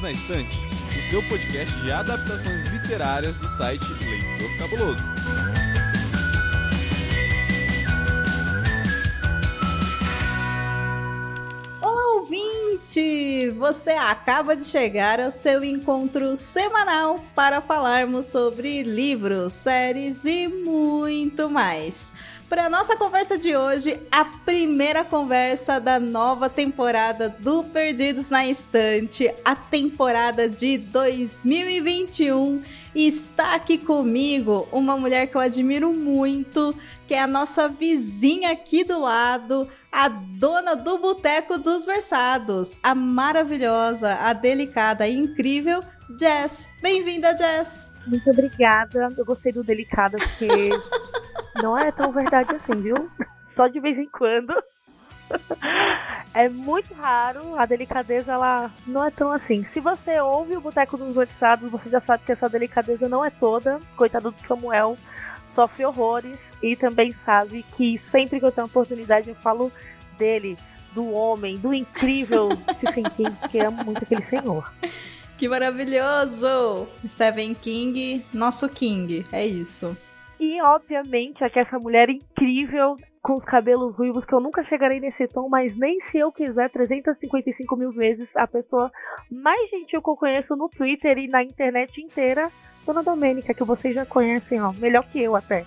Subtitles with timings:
[0.00, 0.58] Perdidos na Estante,
[0.96, 5.02] o seu podcast de adaptações literárias do site Leitor Cabuloso.
[11.82, 13.50] Olá, ouvinte!
[13.58, 21.48] Você acaba de chegar ao seu encontro semanal para falarmos sobre livros, séries e muito
[21.50, 22.12] mais.
[22.50, 29.32] Para nossa conversa de hoje, a primeira conversa da nova temporada do Perdidos na Estante,
[29.44, 32.60] a temporada de 2021.
[32.92, 36.74] Está aqui comigo uma mulher que eu admiro muito,
[37.06, 42.96] que é a nossa vizinha aqui do lado, a dona do Boteco dos Versados, a
[42.96, 45.84] maravilhosa, a delicada e incrível
[46.18, 46.68] Jess.
[46.82, 47.92] Bem-vinda, Jess!
[48.08, 49.08] Muito obrigada.
[49.16, 50.70] Eu gostei do delicada porque
[51.62, 53.10] não é tão verdade assim, viu?
[53.54, 54.54] Só de vez em quando.
[56.32, 59.66] É muito raro, a delicadeza ela não é tão assim.
[59.72, 63.30] Se você ouve o Boteco dos Versados, você já sabe que essa delicadeza não é
[63.30, 63.80] toda.
[63.96, 64.96] Coitado do Samuel,
[65.54, 69.72] sofre horrores e também sabe que sempre que eu tenho oportunidade eu falo
[70.18, 70.56] dele,
[70.94, 74.72] do homem, do incrível Stephen King, que amo muito aquele senhor.
[75.36, 76.86] Que maravilhoso!
[77.04, 79.96] Stephen King, nosso King, é isso.
[80.40, 85.28] E, obviamente, aqui essa mulher incrível, com os cabelos ruivos, que eu nunca chegarei nesse
[85.28, 88.90] tom, mas nem se eu quiser 355 mil vezes, a pessoa
[89.30, 92.50] mais gentil que eu conheço no Twitter e na internet inteira,
[92.86, 95.66] Dona Domênica, que vocês já conhecem, ó, melhor que eu até.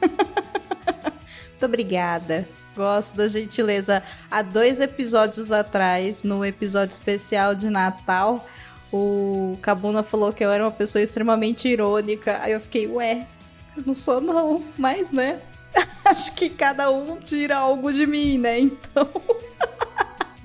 [1.50, 2.46] Muito obrigada.
[2.76, 4.00] Gosto da gentileza.
[4.30, 8.44] Há dois episódios atrás, no episódio especial de Natal,
[8.92, 12.38] o Cabuna falou que eu era uma pessoa extremamente irônica.
[12.40, 13.26] Aí eu fiquei, ué,
[13.84, 15.40] não sou não, mas né?
[16.04, 18.60] Acho que cada um tira algo de mim, né?
[18.60, 19.08] Então.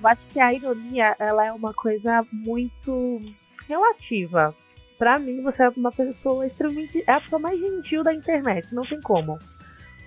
[0.02, 3.21] Eu acho que a ironia, ela é uma coisa muito
[3.67, 4.55] relativa.
[4.97, 7.03] Pra mim, você é uma pessoa extremamente.
[7.05, 9.37] É a pessoa mais gentil da internet, não tem como.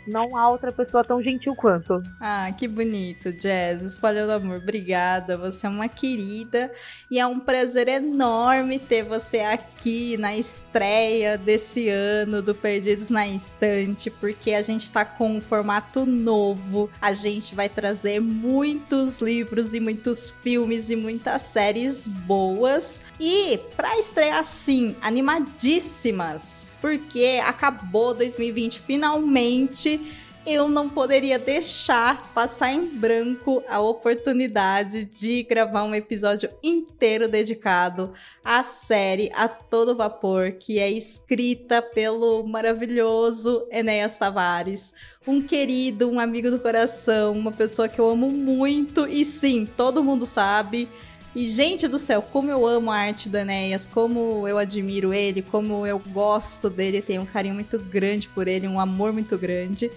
[0.06, 2.02] Não há outra pessoa tão gentil quanto.
[2.20, 3.82] Ah, que bonito, Jazz.
[3.82, 4.58] Espalhando amor.
[4.58, 5.36] Obrigada.
[5.36, 6.70] Você é uma querida.
[7.10, 13.26] E é um prazer enorme ter você aqui na estreia desse ano do Perdidos na
[13.26, 16.90] Estante, porque a gente tá com um formato novo.
[17.00, 23.02] A gente vai trazer muitos livros e muitos filmes e muitas séries boas.
[23.20, 30.18] E para estrear assim, animadíssimas, porque acabou 2020 finalmente.
[30.44, 38.12] Eu não poderia deixar passar em branco a oportunidade de gravar um episódio inteiro dedicado
[38.44, 44.92] à série A Todo Vapor, que é escrita pelo maravilhoso Enéas Tavares,
[45.24, 50.02] um querido, um amigo do coração, uma pessoa que eu amo muito e sim, todo
[50.02, 50.88] mundo sabe
[51.34, 55.40] e, gente do céu, como eu amo a arte do Enéas, como eu admiro ele,
[55.40, 59.90] como eu gosto dele, tenho um carinho muito grande por ele, um amor muito grande.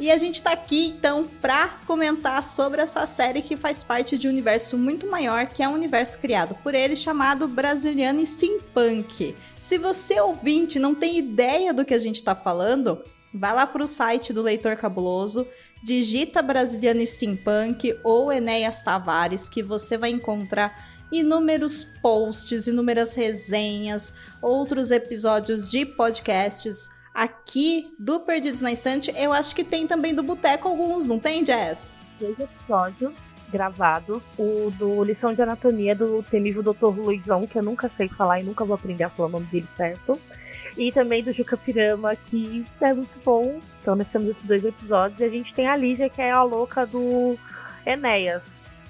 [0.00, 4.26] E a gente tá aqui então para comentar sobre essa série que faz parte de
[4.26, 9.36] um universo muito maior, que é um universo criado por ele chamado Brasiliano Steampunk.
[9.58, 13.86] Se você ouvinte não tem ideia do que a gente tá falando, vai lá pro
[13.86, 15.46] site do Leitor Cabuloso,
[15.82, 24.90] digita Brasiliano Steampunk ou Enéas Tavares, que você vai encontrar inúmeros posts, inúmeras resenhas, outros
[24.90, 29.12] episódios de podcasts aqui do Perdidos na Estante.
[29.16, 31.98] Eu acho que tem também do Boteco alguns, não tem, Jess?
[32.20, 33.12] Dois episódios
[33.50, 34.22] gravados.
[34.38, 36.96] O do Lição de Anatomia do temível Dr.
[36.96, 39.68] Luizão, que eu nunca sei falar e nunca vou aprender a falar o nome dele
[39.76, 40.20] certo.
[40.76, 43.60] E também do Juca Pirama, que é muito bom.
[43.80, 45.20] Então nós temos esses dois episódios.
[45.20, 47.36] E a gente tem a Lígia, que é a louca do
[47.86, 48.42] Enéas.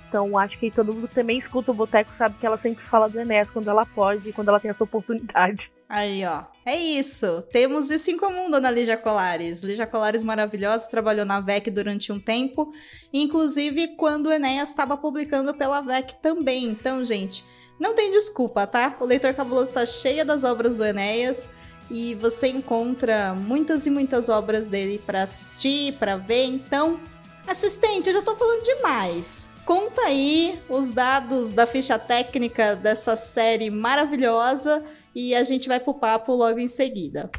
[0.09, 3.21] Então acho que todo mundo também escuta o Boteco sabe que ela sempre fala do
[3.21, 5.71] Enéas quando ela pode e quando ela tem essa oportunidade.
[5.89, 6.45] Aí, ó.
[6.65, 7.43] É isso.
[7.51, 9.63] Temos isso em comum, dona Lígia Colares.
[9.63, 12.73] Lígia Colares maravilhosa, trabalhou na VEC durante um tempo.
[13.13, 16.67] Inclusive, quando o Enéas estava publicando pela VEC também.
[16.67, 17.45] Então, gente,
[17.79, 18.97] não tem desculpa, tá?
[19.01, 21.49] O Leitor Cabuloso está cheia das obras do Enéas
[21.91, 26.45] e você encontra muitas e muitas obras dele para assistir, para ver.
[26.45, 27.01] Então,
[27.47, 29.51] assistente, eu já tô falando demais.
[29.67, 34.85] Conta aí os dados da ficha técnica dessa série maravilhosa
[35.15, 37.31] e a gente vai pro papo logo em seguida.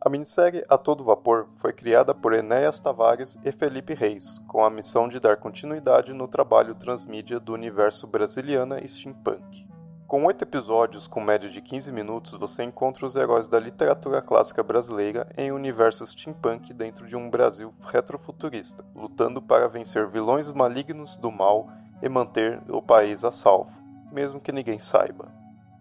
[0.00, 4.70] A minissérie A Todo Vapor foi criada por Enéas Tavares e Felipe Reis, com a
[4.70, 9.66] missão de dar continuidade no trabalho transmídia do universo brasiliana e steampunk.
[10.06, 14.62] Com oito episódios com média de 15 minutos, você encontra os heróis da literatura clássica
[14.62, 21.16] brasileira em um universo steampunk dentro de um Brasil retrofuturista, lutando para vencer vilões malignos
[21.16, 21.68] do mal
[22.00, 23.72] e manter o país a salvo,
[24.12, 25.26] mesmo que ninguém saiba.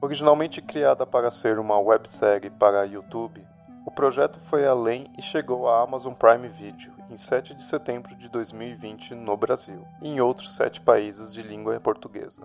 [0.02, 3.46] Originalmente criada para ser uma websérie para YouTube,
[3.86, 8.28] o projeto foi além e chegou à Amazon Prime Video em 7 de setembro de
[8.30, 12.42] 2020 no Brasil e em outros sete países de língua portuguesa.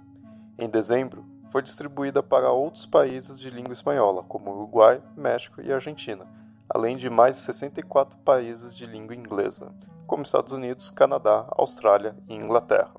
[0.59, 6.26] Em dezembro, foi distribuída para outros países de língua espanhola, como Uruguai, México e Argentina,
[6.69, 9.73] além de mais 64 países de língua inglesa,
[10.06, 12.93] como Estados Unidos, Canadá, Austrália e Inglaterra.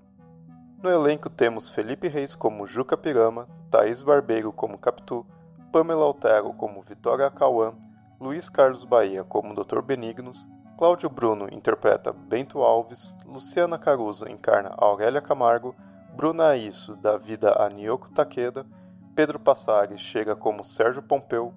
[0.82, 5.26] No elenco temos Felipe Reis como Juca Pirama, Thaís Barbeiro como Capitu,
[5.72, 7.74] Pamela Altero como Vitória Cauã,
[8.20, 9.82] Luiz Carlos Bahia como Dr.
[9.82, 10.48] Benignos,
[10.78, 15.76] Cláudio Bruno interpreta Bento Alves, Luciana Caruso encarna Aurélia Camargo,
[16.22, 18.64] Bruna Aisso dá vida a Niyoko Takeda,
[19.16, 21.52] Pedro Passares chega como Sérgio Pompeu,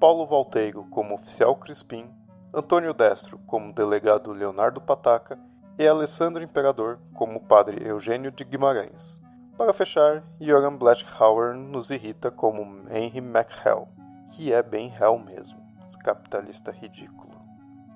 [0.00, 2.08] Paulo Valteiro como Oficial Crispim,
[2.54, 5.38] Antônio Destro como Delegado Leonardo Pataca
[5.78, 9.20] e Alessandro Imperador como Padre Eugênio de Guimarães.
[9.58, 13.88] Para fechar, Joran Blechauer nos irrita como Henry McHell,
[14.30, 15.60] que é bem hell mesmo,
[16.02, 17.38] capitalista ridículo.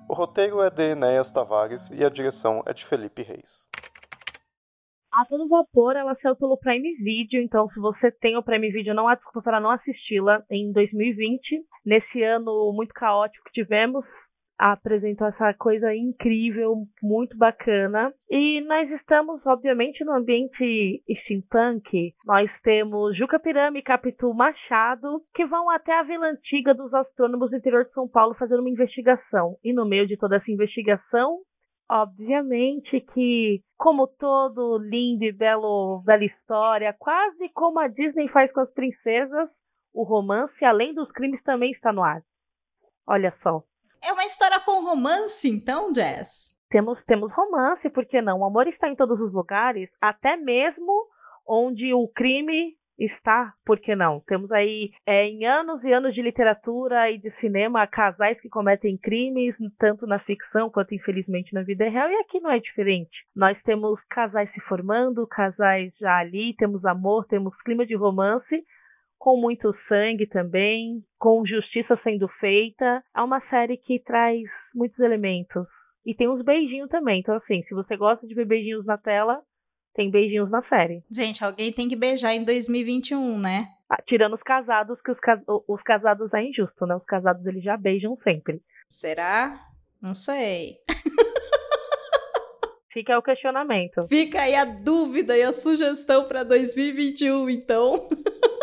[0.07, 3.67] O roteiro é de Enéas Tavares e a direção é de Felipe Reis.
[5.13, 8.95] A Todo Vapor, ela saiu pelo Prime Video, então se você tem o Prime Video,
[8.95, 11.63] não há desculpa para não assisti-la em 2020.
[11.85, 14.03] Nesse ano muito caótico que tivemos,
[14.57, 18.11] apresentou essa coisa incrível, muito bacana.
[18.27, 22.15] E nós estamos, obviamente, no ambiente steampunk.
[22.25, 27.51] Nós temos Juca Pirame e Capitu Machado, que vão até a Vila Antiga dos Astrônomos
[27.51, 29.57] do interior de São Paulo fazer uma investigação.
[29.63, 31.37] E no meio de toda essa investigação,
[31.89, 38.61] obviamente que, como todo lindo e belo, bela história, quase como a Disney faz com
[38.61, 39.49] as princesas,
[39.93, 42.21] o romance, além dos crimes, também está no ar.
[43.07, 43.63] Olha só.
[44.03, 46.55] É uma história com romance, então, Jess?
[46.69, 48.39] Temos, temos romance, por que não?
[48.39, 51.07] O amor está em todos os lugares, até mesmo
[51.47, 54.21] onde o crime está, por que não?
[54.21, 58.97] Temos aí, é, em anos e anos de literatura e de cinema, casais que cometem
[58.97, 63.25] crimes, tanto na ficção quanto, infelizmente, na vida real, e aqui não é diferente.
[63.35, 68.63] Nós temos casais se formando, casais já ali, temos amor, temos clima de romance,
[69.17, 73.01] com muito sangue também, com justiça sendo feita.
[73.15, 74.41] É uma série que traz
[74.75, 75.65] muitos elementos.
[76.05, 77.21] E tem uns beijinhos também.
[77.21, 79.41] Então, assim, se você gosta de ver beijinhos na tela,
[79.93, 81.03] tem beijinhos na série.
[81.09, 83.67] Gente, alguém tem que beijar em 2021, né?
[83.89, 85.17] Ah, tirando os casados, que os,
[85.67, 86.95] os casados é injusto, né?
[86.95, 88.61] Os casados eles já beijam sempre.
[88.89, 89.67] Será?
[90.01, 90.77] Não sei.
[92.91, 94.03] Fica o questionamento.
[94.07, 98.09] Fica aí a dúvida e a sugestão para 2021, então.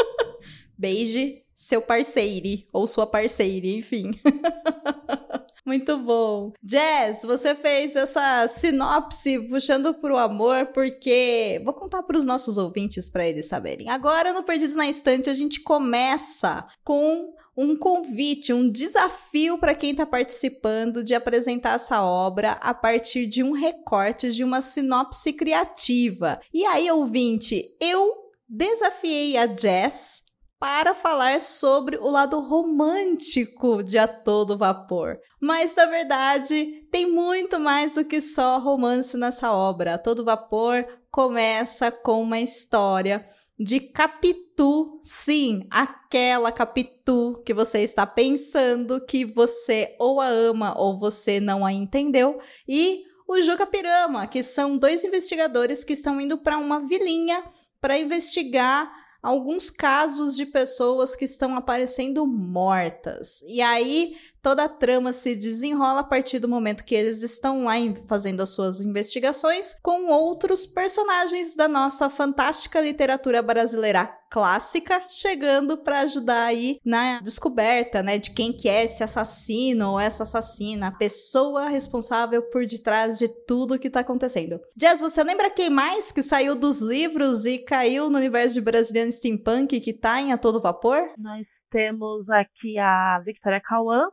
[0.78, 4.12] Beije seu parceiro ou sua parceira, enfim.
[5.70, 6.52] Muito bom.
[6.60, 13.08] Jazz, você fez essa sinopse puxando pro amor, porque vou contar para os nossos ouvintes
[13.08, 13.88] para eles saberem.
[13.88, 19.92] Agora, no Perdidos na Estante, a gente começa com um convite, um desafio para quem
[19.92, 26.40] está participando de apresentar essa obra a partir de um recorte de uma sinopse criativa.
[26.52, 28.12] E aí, ouvinte, eu
[28.48, 30.24] desafiei a Jess
[30.60, 35.18] para falar sobre o lado romântico de A Todo Vapor.
[35.40, 39.94] Mas, na verdade, tem muito mais do que só romance nessa obra.
[39.94, 43.26] A Todo Vapor começa com uma história
[43.58, 50.98] de Capitu, sim, aquela Capitu que você está pensando que você ou a ama ou
[50.98, 52.38] você não a entendeu,
[52.68, 57.44] e o Juca Pirama, que são dois investigadores que estão indo para uma vilinha
[57.80, 58.90] para investigar
[59.22, 63.42] alguns casos de pessoas que estão aparecendo mortas.
[63.42, 67.74] E aí toda a trama se desenrola a partir do momento que eles estão lá
[68.08, 76.00] fazendo as suas investigações com outros personagens da nossa fantástica literatura brasileira clássica chegando para
[76.00, 80.92] ajudar aí na descoberta, né, de quem que é esse assassino ou essa assassina, a
[80.92, 84.60] pessoa responsável por detrás de tudo que tá acontecendo.
[84.76, 89.10] Jazz, você lembra quem mais que saiu dos livros e caiu no universo de Brazilian
[89.10, 91.12] Steampunk que tá em A Todo Vapor?
[91.18, 94.08] Nós temos aqui a Victoria Cauã,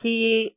[0.00, 0.54] que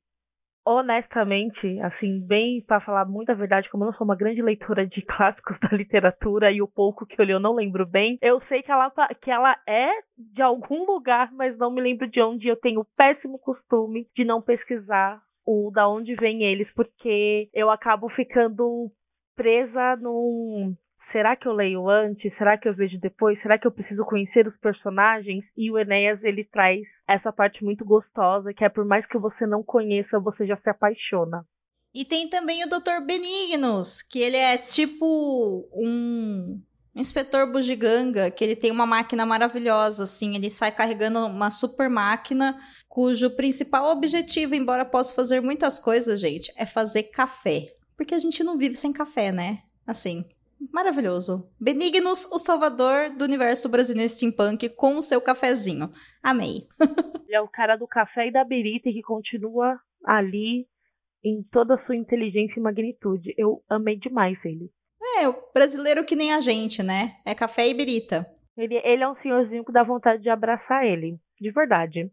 [0.66, 5.02] honestamente, assim, bem para falar muita verdade, como eu não sou uma grande leitora de
[5.06, 8.64] clássicos da literatura e o pouco que eu li eu não lembro bem, eu sei
[8.64, 12.48] que ela, tá, que ela é de algum lugar, mas não me lembro de onde.
[12.48, 17.70] Eu tenho o péssimo costume de não pesquisar o da onde vem eles, porque eu
[17.70, 18.90] acabo ficando
[19.36, 20.76] presa num
[21.14, 22.36] será que eu leio antes?
[22.38, 23.42] Será que eu vejo depois?
[23.42, 25.46] Será que eu preciso conhecer os personagens?
[25.56, 29.46] E o Enéas, ele traz essa parte muito gostosa, que é por mais que você
[29.46, 31.46] não conheça, você já se apaixona.
[31.94, 33.06] E tem também o Dr.
[33.06, 36.60] Benignos, que ele é tipo um
[36.96, 42.60] inspetor bugiganga, que ele tem uma máquina maravilhosa, assim, ele sai carregando uma super máquina
[42.90, 47.74] cujo principal objetivo, embora possa fazer muitas coisas, gente, é fazer café.
[47.96, 49.60] Porque a gente não vive sem café, né?
[49.86, 50.26] Assim,
[50.72, 51.50] maravilhoso.
[51.60, 55.90] Benignos, o salvador do universo brasileiro steampunk com o seu cafezinho.
[56.24, 56.68] Amei.
[57.28, 60.68] Ele é o cara do café e da berita que continua ali
[61.24, 63.34] em toda a sua inteligência e magnitude.
[63.38, 64.70] Eu amei demais ele.
[65.20, 67.16] É, o brasileiro que nem a gente, né?
[67.26, 68.26] É café e birita.
[68.58, 71.18] Ele, ele é um senhorzinho que dá vontade de abraçar ele.
[71.40, 72.12] De verdade.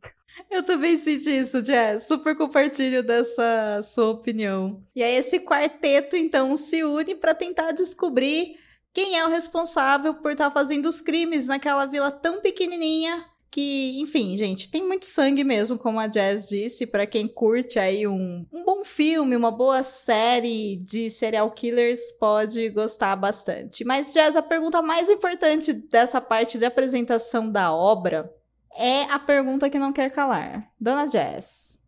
[0.50, 2.06] Eu também senti isso, Jess.
[2.06, 4.82] Super compartilho dessa sua opinião.
[4.94, 8.56] E aí esse quarteto então se une para tentar descobrir
[8.92, 14.00] quem é o responsável por estar tá fazendo os crimes naquela vila tão pequenininha que,
[14.00, 18.46] enfim, gente, tem muito sangue mesmo, como a Jazz disse, para quem curte aí um,
[18.52, 23.84] um bom filme, uma boa série de serial killers, pode gostar bastante.
[23.84, 28.32] Mas, Jazz, a pergunta mais importante dessa parte de apresentação da obra
[28.80, 30.72] é a pergunta que não quer calar.
[30.80, 31.78] Dona Jess,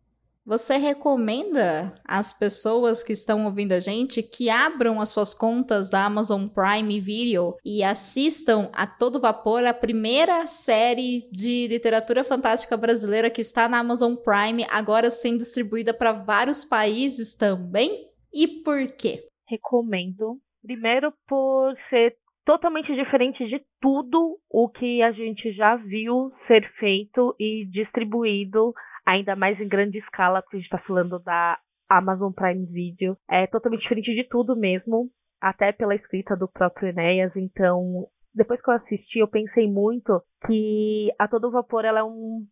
[0.45, 6.05] você recomenda às pessoas que estão ouvindo a gente que abram as suas contas da
[6.05, 13.29] Amazon Prime Video e assistam a todo vapor a primeira série de literatura fantástica brasileira
[13.29, 18.07] que está na Amazon Prime, agora sendo distribuída para vários países também?
[18.31, 19.27] E por quê?
[19.47, 20.37] Recomendo.
[20.61, 27.35] Primeiro por ser totalmente diferente de tudo o que a gente já viu ser feito
[27.39, 28.73] e distribuído,
[29.05, 31.57] ainda mais em grande escala, porque a gente está falando da
[31.89, 33.17] Amazon Prime Video.
[33.29, 35.09] É totalmente diferente de tudo mesmo,
[35.41, 37.35] até pela escrita do próprio Enéas.
[37.35, 42.45] Então, depois que eu assisti, eu pensei muito que A Todo Vapor ela é um,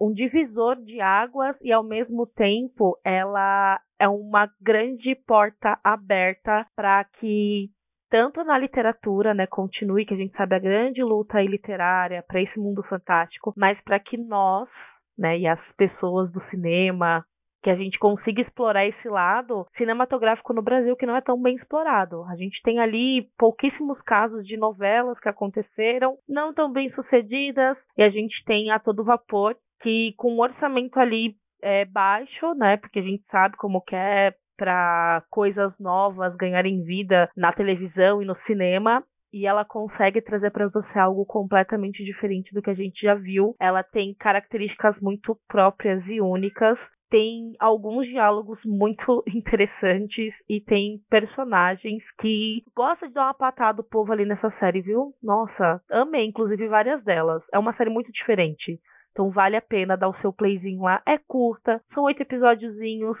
[0.00, 7.04] um divisor de águas e, ao mesmo tempo, ela é uma grande porta aberta para
[7.04, 7.70] que
[8.10, 12.58] tanto na literatura, né, continue, que a gente sabe a grande luta literária para esse
[12.58, 14.68] mundo fantástico, mas para que nós,
[15.16, 17.24] né, e as pessoas do cinema,
[17.62, 21.56] que a gente consiga explorar esse lado cinematográfico no Brasil que não é tão bem
[21.56, 22.22] explorado.
[22.24, 28.02] A gente tem ali pouquíssimos casos de novelas que aconteceram, não tão bem sucedidas, e
[28.02, 32.76] a gente tem a todo vapor que com um orçamento ali é, baixo, né?
[32.76, 38.26] Porque a gente sabe como que é para coisas novas ganharem vida na televisão e
[38.26, 43.00] no cinema, e ela consegue trazer para você algo completamente diferente do que a gente
[43.00, 43.54] já viu.
[43.60, 46.78] Ela tem características muito próprias e únicas.
[47.10, 53.88] Tem alguns diálogos muito interessantes e tem personagens que gosta de dar uma patada do
[53.88, 55.12] povo ali nessa série, viu?
[55.22, 57.42] Nossa, amei, inclusive várias delas.
[57.52, 58.78] É uma série muito diferente.
[59.12, 61.02] Então vale a pena dar o seu playzinho lá.
[61.06, 63.16] É curta, são oito episódiozinhos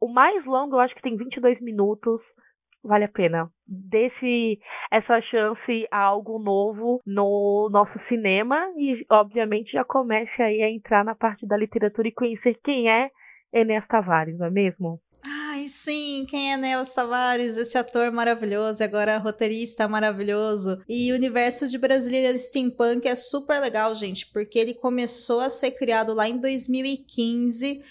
[0.00, 2.20] o mais longo eu acho que tem 22 minutos.
[2.82, 3.50] Vale a pena.
[3.66, 4.60] Desse
[4.92, 11.04] essa chance a algo novo no nosso cinema e, obviamente, já comece aí a entrar
[11.04, 13.10] na parte da literatura e conhecer quem é
[13.52, 15.00] Enéas Tavares, não é mesmo?
[15.26, 17.56] Ai, sim, quem é Enéas Tavares?
[17.56, 20.80] Esse ator maravilhoso, agora roteirista maravilhoso.
[20.88, 25.72] E o universo de Brasília Steampunk é super legal, gente, porque ele começou a ser
[25.72, 27.82] criado lá em 2015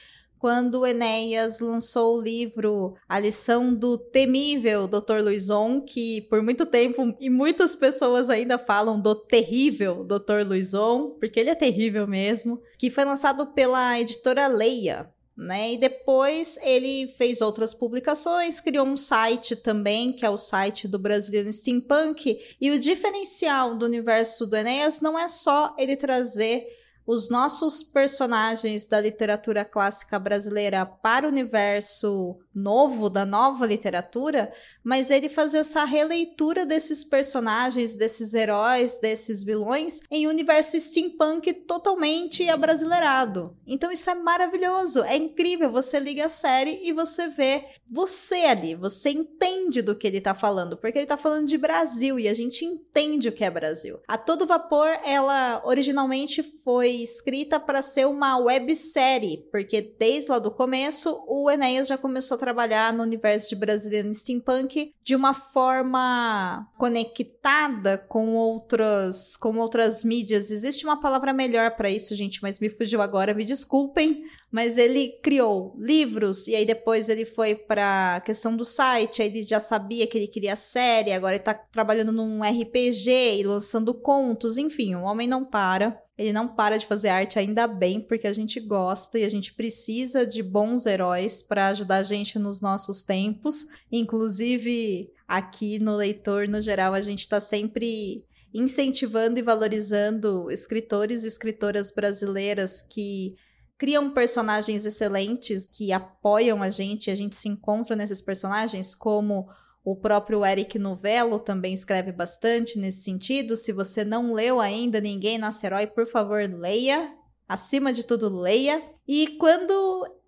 [0.46, 5.24] quando Enéas lançou o livro A Lição do Temível Dr.
[5.24, 10.46] Luizon, que por muito tempo e muitas pessoas ainda falam do terrível Dr.
[10.46, 15.12] Luizon, porque ele é terrível mesmo, que foi lançado pela editora Leia.
[15.36, 15.74] Né?
[15.74, 21.00] E depois ele fez outras publicações, criou um site também, que é o site do
[21.00, 22.40] Brasiliano Steampunk.
[22.62, 26.68] E o diferencial do universo do Enéas não é só ele trazer
[27.06, 34.52] os nossos personagens da literatura clássica brasileira para o universo novo, da nova literatura,
[34.84, 41.52] mas ele fazer essa releitura desses personagens, desses heróis, desses vilões em um universo steampunk
[41.54, 43.56] totalmente abrasileirado.
[43.68, 45.70] Então isso é maravilhoso, é incrível.
[45.72, 50.34] Você liga a série e você vê você ali, você entende do que ele tá
[50.34, 54.00] falando, porque ele tá falando de Brasil e a gente entende o que é Brasil.
[54.08, 60.52] A Todo Vapor, ela originalmente foi escrita para ser uma websérie, porque desde lá do
[60.52, 66.68] começo o Enéas já começou a trabalhar no universo de Brasiliano Steampunk de uma forma
[66.78, 70.52] conectada com outras, com outras mídias.
[70.52, 74.24] Existe uma palavra melhor para isso, gente, mas me fugiu agora, me desculpem.
[74.52, 79.28] Mas ele criou livros e aí depois ele foi para a questão do site, aí
[79.28, 83.94] ele já sabia que ele queria série, agora ele tá trabalhando num RPG e lançando
[83.94, 86.00] contos, enfim, o homem não para.
[86.18, 89.54] Ele não para de fazer arte, ainda bem, porque a gente gosta e a gente
[89.54, 93.66] precisa de bons heróis para ajudar a gente nos nossos tempos.
[93.92, 101.28] Inclusive, aqui no Leitor, no geral, a gente está sempre incentivando e valorizando escritores e
[101.28, 103.36] escritoras brasileiras que
[103.78, 109.50] criam personagens excelentes que apoiam a gente, a gente se encontra nesses personagens, como
[109.86, 113.56] o próprio Eric Novello também escreve bastante nesse sentido.
[113.56, 117.14] Se você não leu ainda Ninguém Nasce Herói, por favor, leia.
[117.48, 118.82] Acima de tudo, leia.
[119.08, 119.74] E quando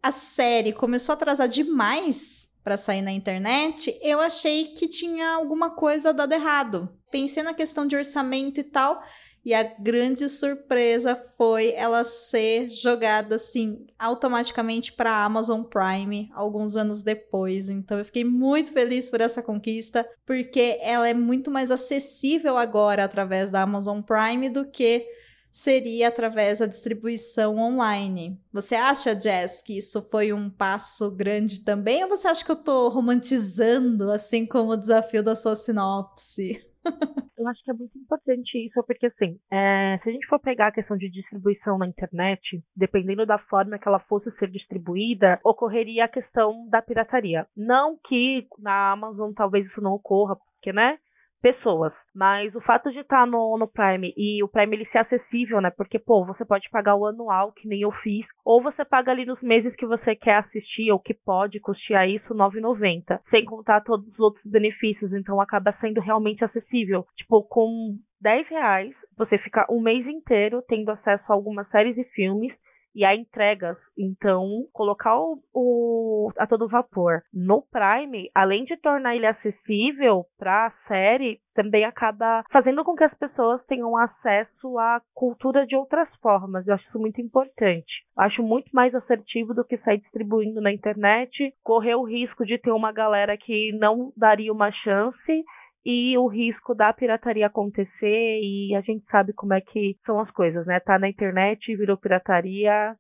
[0.04, 5.72] a série começou a atrasar demais para sair na internet, eu achei que tinha alguma
[5.72, 6.88] coisa dado errado.
[7.10, 9.02] Pensei na questão de orçamento e tal,
[9.48, 16.76] e a grande surpresa foi ela ser jogada assim automaticamente para a Amazon Prime alguns
[16.76, 17.70] anos depois.
[17.70, 23.06] Então eu fiquei muito feliz por essa conquista, porque ela é muito mais acessível agora
[23.06, 25.08] através da Amazon Prime do que
[25.50, 28.38] seria através da distribuição online.
[28.52, 32.04] Você acha, Jess, que isso foi um passo grande também?
[32.04, 36.67] Ou você acha que eu tô romantizando, assim como o desafio da sua sinopse?
[37.38, 40.68] Eu acho que é muito importante isso, porque assim, é, se a gente for pegar
[40.68, 46.06] a questão de distribuição na internet, dependendo da forma que ela fosse ser distribuída, ocorreria
[46.06, 47.46] a questão da pirataria.
[47.56, 50.98] Não que na Amazon talvez isso não ocorra, porque, né?
[51.48, 51.94] Pessoas.
[52.14, 55.62] Mas o fato de estar tá no, no Prime e o Prime ele ser acessível,
[55.62, 55.70] né?
[55.70, 59.26] Porque, pô, você pode pagar o anual, que nem eu fiz, ou você paga ali
[59.26, 63.20] nos meses que você quer assistir, ou que pode custear isso, R$ 9,90.
[63.30, 65.14] Sem contar todos os outros benefícios.
[65.14, 67.06] Então acaba sendo realmente acessível.
[67.16, 72.04] Tipo, com 10 reais, você fica um mês inteiro tendo acesso a algumas séries e
[72.04, 72.54] filmes
[72.98, 73.78] e a entregas.
[73.96, 80.66] Então, colocar o, o, a todo vapor no Prime, além de tornar ele acessível para
[80.66, 86.10] a série, também acaba fazendo com que as pessoas tenham acesso à cultura de outras
[86.18, 86.68] formas.
[86.68, 88.04] Eu acho isso muito importante.
[88.18, 92.58] Eu acho muito mais assertivo do que sair distribuindo na internet, correr o risco de
[92.58, 95.46] ter uma galera que não daria uma chance
[95.90, 100.30] e o risco da pirataria acontecer e a gente sabe como é que são as
[100.32, 100.82] coisas, né?
[100.82, 102.94] Tá na internet, virou pirataria,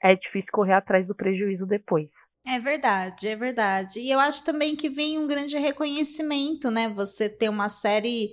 [0.00, 2.08] é difícil correr atrás do prejuízo depois.
[2.46, 3.98] É verdade, é verdade.
[3.98, 6.88] E eu acho também que vem um grande reconhecimento, né?
[6.90, 8.30] Você ter uma série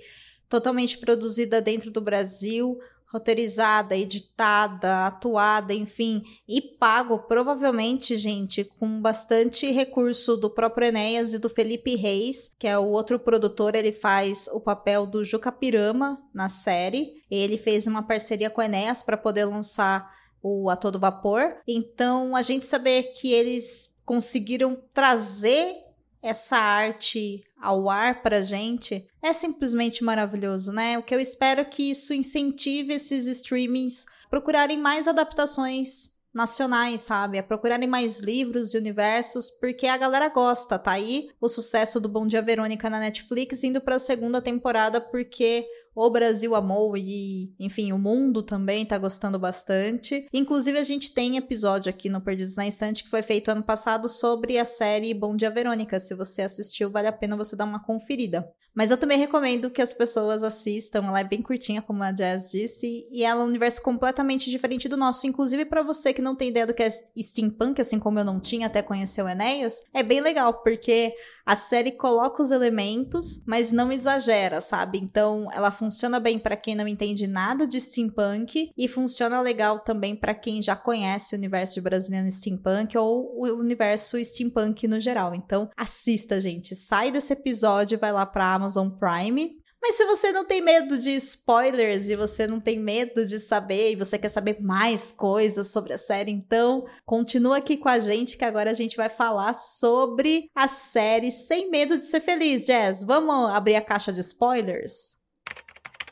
[0.48, 2.78] totalmente produzida dentro do Brasil,
[3.12, 11.40] roteirizada, editada, atuada, enfim, e pago provavelmente, gente, com bastante recurso do próprio Enéas e
[11.40, 16.22] do Felipe Reis, que é o outro produtor, ele faz o papel do Juca Pirama
[16.34, 17.20] na série.
[17.32, 21.58] Ele fez uma parceria com o Enéas para poder lançar o A Todo Vapor.
[21.68, 25.76] Então, a gente saber que eles conseguiram trazer
[26.22, 30.98] essa arte ao ar pra gente é simplesmente maravilhoso, né?
[30.98, 37.02] O que eu espero é que isso incentive esses streamings a procurarem mais adaptações nacionais,
[37.02, 37.38] sabe?
[37.38, 40.78] A procurarem mais livros e universos, porque a galera gosta.
[40.78, 45.02] Tá aí o sucesso do Bom Dia Verônica na Netflix indo para a segunda temporada
[45.02, 45.66] porque
[46.06, 50.28] o Brasil amou e, enfim, o mundo também tá gostando bastante.
[50.34, 54.08] Inclusive, a gente tem episódio aqui no Perdidos na Instante que foi feito ano passado
[54.08, 56.00] sobre a série Bom Dia Verônica.
[56.00, 58.50] Se você assistiu, vale a pena você dar uma conferida.
[58.74, 61.06] Mas eu também recomendo que as pessoas assistam.
[61.06, 64.88] Ela é bem curtinha, como a Jazz disse, e ela é um universo completamente diferente
[64.88, 65.28] do nosso.
[65.28, 68.40] Inclusive, para você que não tem ideia do que é steampunk, assim como eu não
[68.40, 71.14] tinha até conhecer o Enéas, é bem legal, porque
[71.50, 75.00] a série coloca os elementos, mas não exagera, sabe?
[75.00, 80.16] Então, ela funciona bem para quem não entende nada de steampunk e funciona legal também
[80.16, 85.34] para quem já conhece o universo de brasileiro steampunk ou o universo steampunk no geral.
[85.34, 86.76] Então, assista, gente.
[86.76, 91.12] Sai desse episódio vai lá para Amazon Prime mas se você não tem medo de
[91.12, 95.94] spoilers e você não tem medo de saber e você quer saber mais coisas sobre
[95.94, 100.50] a série, então continua aqui com a gente que agora a gente vai falar sobre
[100.54, 102.66] a série Sem Medo de Ser Feliz.
[102.66, 105.18] Jazz, vamos abrir a caixa de spoilers?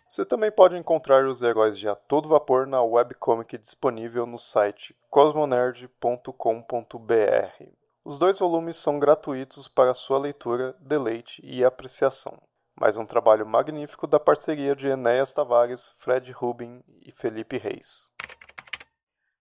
[0.09, 4.95] Você também pode encontrar os heróis de A Todo Vapor na webcomic disponível no site
[5.11, 7.63] cosmonerd.com.br.
[8.03, 12.39] Os dois volumes são gratuitos para sua leitura, deleite e apreciação.
[12.79, 18.11] Mais um trabalho magnífico da parceria de Enéas Tavares, Fred Rubin e Felipe Reis.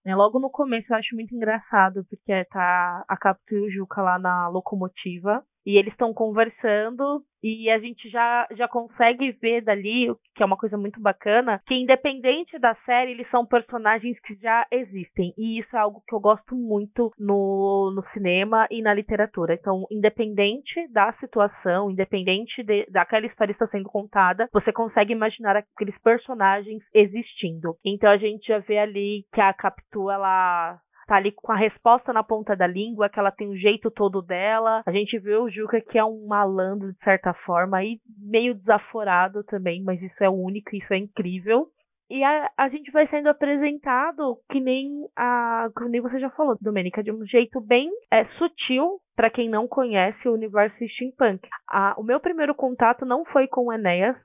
[0.07, 4.01] É, logo no começo eu acho muito engraçado, porque tá a Capitu e o Juca
[4.01, 10.09] lá na locomotiva, e eles estão conversando e a gente já, já consegue ver dali,
[10.35, 14.67] que é uma coisa muito bacana, que independente da série, eles são personagens que já
[14.71, 15.33] existem.
[15.37, 19.55] E isso é algo que eu gosto muito no, no cinema e na literatura.
[19.55, 25.97] Então, independente da situação, independente de, daquela história estar sendo contada, você consegue imaginar aqueles
[25.99, 27.77] personagens existindo.
[27.85, 32.13] Então a gente já vê ali que a Capitu, ela tá ali com a resposta
[32.13, 34.83] na ponta da língua, que ela tem o jeito todo dela.
[34.87, 39.45] A gente vê o Juca que é um malandro de certa forma e meio desaforado
[39.45, 41.69] também, mas isso é único, isso é incrível.
[42.09, 46.57] E a, a gente vai sendo apresentado que nem a que nem você já falou,
[46.61, 51.49] Domênica, de um jeito bem é, sutil para quem não conhece o universo steampunk.
[51.69, 54.17] A, o meu primeiro contato não foi com o Enéas,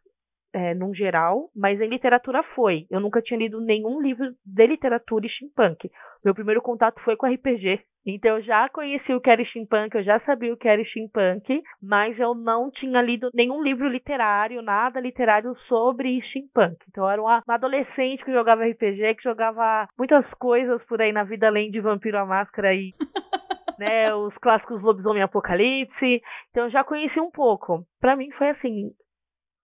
[0.53, 2.85] é, num geral, mas em literatura foi.
[2.89, 5.89] Eu nunca tinha lido nenhum livro de literatura steampunk.
[6.23, 7.81] Meu primeiro contato foi com RPG.
[8.05, 11.61] Então eu já conheci o que era steampunk, eu já sabia o que era steampunk,
[11.81, 16.77] mas eu não tinha lido nenhum livro literário, nada literário sobre steampunk.
[16.89, 21.23] Então eu era uma, adolescente que jogava RPG, que jogava muitas coisas por aí na
[21.23, 22.89] vida além de Vampiro à Máscara e
[23.77, 26.21] né, os clássicos Lobisomem Apocalipse.
[26.49, 27.85] Então eu já conheci um pouco.
[27.99, 28.91] Para mim foi assim,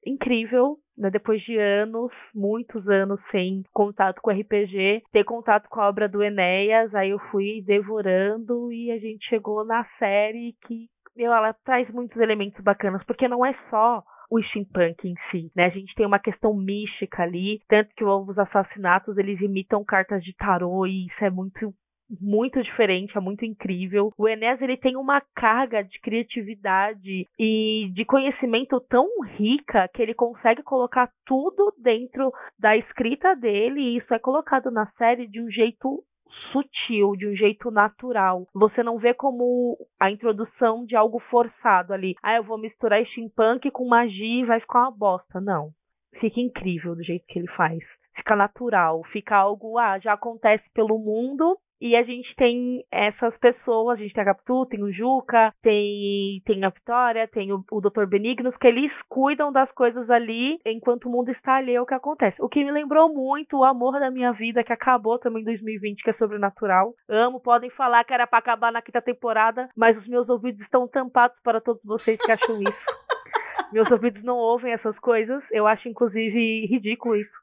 [0.08, 5.88] incrível, né, depois de anos, muitos anos sem contato com RPG, ter contato com a
[5.88, 11.34] obra do Enéas, aí eu fui devorando e a gente chegou na série que, meu,
[11.34, 15.65] ela traz muitos elementos bacanas, porque não é só o steampunk em si, né?
[15.65, 20.36] A gente tem uma questão mística ali, tanto que os assassinatos eles imitam cartas de
[20.36, 21.74] tarô e isso é muito
[22.10, 24.12] muito diferente, é muito incrível.
[24.17, 30.13] O Enes ele tem uma carga de criatividade e de conhecimento tão rica que ele
[30.13, 35.50] consegue colocar tudo dentro da escrita dele e isso é colocado na série de um
[35.50, 36.04] jeito
[36.52, 38.48] sutil, de um jeito natural.
[38.54, 42.15] Você não vê como a introdução de algo forçado ali.
[42.22, 45.39] Ah, eu vou misturar steampunk com magia e vai ficar uma bosta.
[45.41, 45.72] Não.
[46.20, 47.80] Fica incrível do jeito que ele faz.
[48.15, 53.98] Fica natural, fica algo, ah, já acontece pelo mundo e a gente tem essas pessoas,
[53.98, 57.82] a gente tem a Capitu, tem o Juca, tem, tem a Vitória, tem o, o
[57.82, 58.06] Dr.
[58.08, 61.94] Benignos, que eles cuidam das coisas ali enquanto o mundo está ali, é o que
[61.94, 62.42] acontece.
[62.42, 66.04] O que me lembrou muito o amor da minha vida, que acabou também em 2020,
[66.04, 66.94] que é sobrenatural.
[67.08, 70.88] Amo, podem falar que era para acabar na quinta temporada, mas os meus ouvidos estão
[70.88, 72.86] tampados para todos vocês que acham isso.
[73.72, 77.38] meus ouvidos não ouvem essas coisas, eu acho inclusive ridículo isso.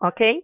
[0.00, 0.42] Ok?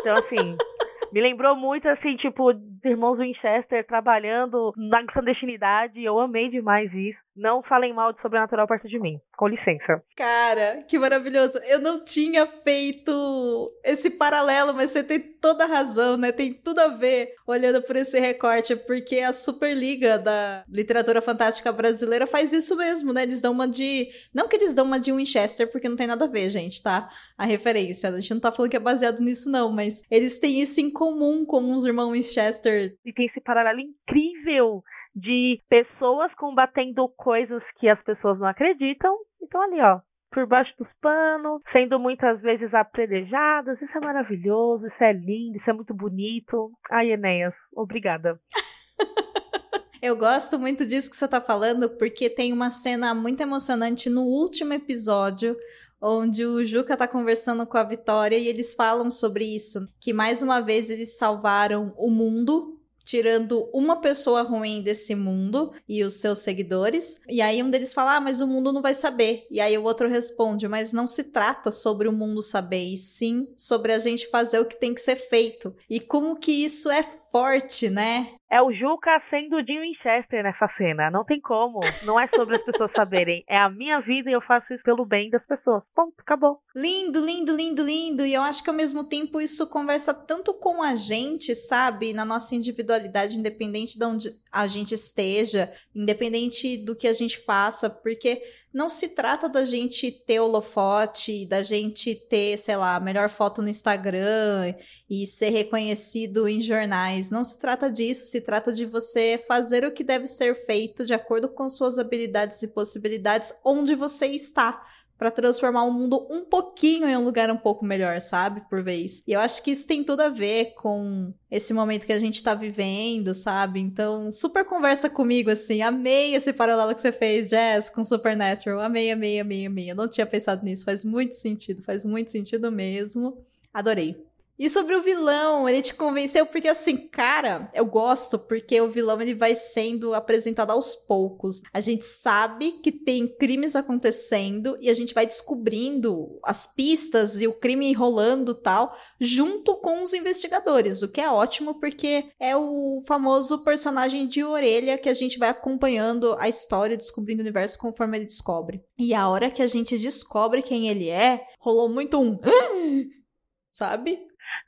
[0.00, 0.73] Então, assim.
[1.14, 6.02] Me lembrou muito, assim, tipo, de irmãos Winchester trabalhando na clandestinidade.
[6.02, 7.23] Eu amei demais isso.
[7.36, 9.18] Não falem mal de sobrenatural perto de mim.
[9.36, 10.02] Com licença.
[10.16, 11.58] Cara, que maravilhoso.
[11.64, 16.30] Eu não tinha feito esse paralelo, mas você tem toda a razão, né?
[16.30, 22.26] Tem tudo a ver olhando por esse recorte, porque a Superliga da literatura fantástica brasileira
[22.26, 23.24] faz isso mesmo, né?
[23.24, 24.08] Eles dão uma de.
[24.32, 27.10] Não que eles dão uma de Winchester, porque não tem nada a ver, gente, tá?
[27.36, 28.08] A referência.
[28.08, 30.90] A gente não tá falando que é baseado nisso, não, mas eles têm isso em
[30.90, 32.96] comum com os irmãos Winchester.
[33.04, 39.16] E tem esse paralelo incrível de pessoas combatendo coisas que as pessoas não acreditam.
[39.40, 40.00] Então ali, ó,
[40.34, 43.80] por baixo dos panos, sendo muitas vezes apredejadas.
[43.80, 46.72] Isso é maravilhoso, isso é lindo, isso é muito bonito.
[46.90, 48.38] Ai, Enéas, obrigada.
[50.02, 54.22] Eu gosto muito disso que você tá falando, porque tem uma cena muito emocionante no
[54.22, 55.56] último episódio,
[56.02, 60.42] onde o Juca tá conversando com a Vitória e eles falam sobre isso, que mais
[60.42, 66.38] uma vez eles salvaram o mundo tirando uma pessoa ruim desse mundo e os seus
[66.40, 67.20] seguidores.
[67.28, 69.46] E aí um deles fala: "Ah, mas o mundo não vai saber".
[69.50, 73.48] E aí o outro responde: "Mas não se trata sobre o mundo saber, e sim
[73.56, 75.74] sobre a gente fazer o que tem que ser feito".
[75.88, 78.34] E como que isso é forte, né?
[78.50, 81.10] É o Juca sendo o Jim Winchester nessa cena.
[81.10, 81.80] Não tem como.
[82.04, 83.44] Não é sobre as pessoas saberem.
[83.48, 85.82] É a minha vida e eu faço isso pelo bem das pessoas.
[85.94, 86.60] Ponto, acabou.
[86.74, 88.24] Lindo, lindo, lindo, lindo.
[88.24, 92.12] E eu acho que ao mesmo tempo isso conversa tanto com a gente, sabe?
[92.12, 97.90] Na nossa individualidade, independente de onde a gente esteja, independente do que a gente faça,
[97.90, 98.40] porque
[98.74, 103.62] não se trata da gente ter holofote, da gente ter, sei lá, a melhor foto
[103.62, 104.74] no Instagram
[105.08, 107.30] e ser reconhecido em jornais.
[107.30, 111.14] Não se trata disso, se trata de você fazer o que deve ser feito de
[111.14, 114.84] acordo com suas habilidades e possibilidades onde você está
[115.16, 118.68] para transformar o mundo um pouquinho em um lugar um pouco melhor, sabe?
[118.68, 119.22] Por vez.
[119.24, 122.42] E eu acho que isso tem tudo a ver com esse momento que a gente
[122.42, 123.78] tá vivendo, sabe?
[123.78, 125.80] Então, super conversa comigo, assim.
[125.80, 128.80] Amei esse paralelo que você fez, Jazz, com Supernatural.
[128.80, 129.92] Amei, amei, amei, amei.
[129.92, 130.84] Eu não tinha pensado nisso.
[130.84, 133.38] Faz muito sentido, faz muito sentido mesmo.
[133.72, 134.23] Adorei.
[134.56, 139.20] E sobre o vilão, ele te convenceu porque assim, cara, eu gosto porque o vilão
[139.20, 141.60] ele vai sendo apresentado aos poucos.
[141.72, 147.48] A gente sabe que tem crimes acontecendo e a gente vai descobrindo as pistas e
[147.48, 153.02] o crime rolando tal, junto com os investigadores, o que é ótimo porque é o
[153.06, 158.18] famoso personagem de orelha que a gente vai acompanhando a história, descobrindo o universo conforme
[158.18, 158.84] ele descobre.
[158.96, 162.38] E a hora que a gente descobre quem ele é, rolou muito um
[163.72, 164.20] sabe?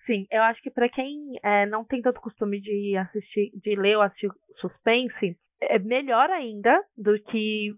[0.06, 3.96] Sim, eu acho que para quem é, não tem tanto costume de assistir, de ler
[3.96, 7.74] ou assistir suspense, é melhor ainda do que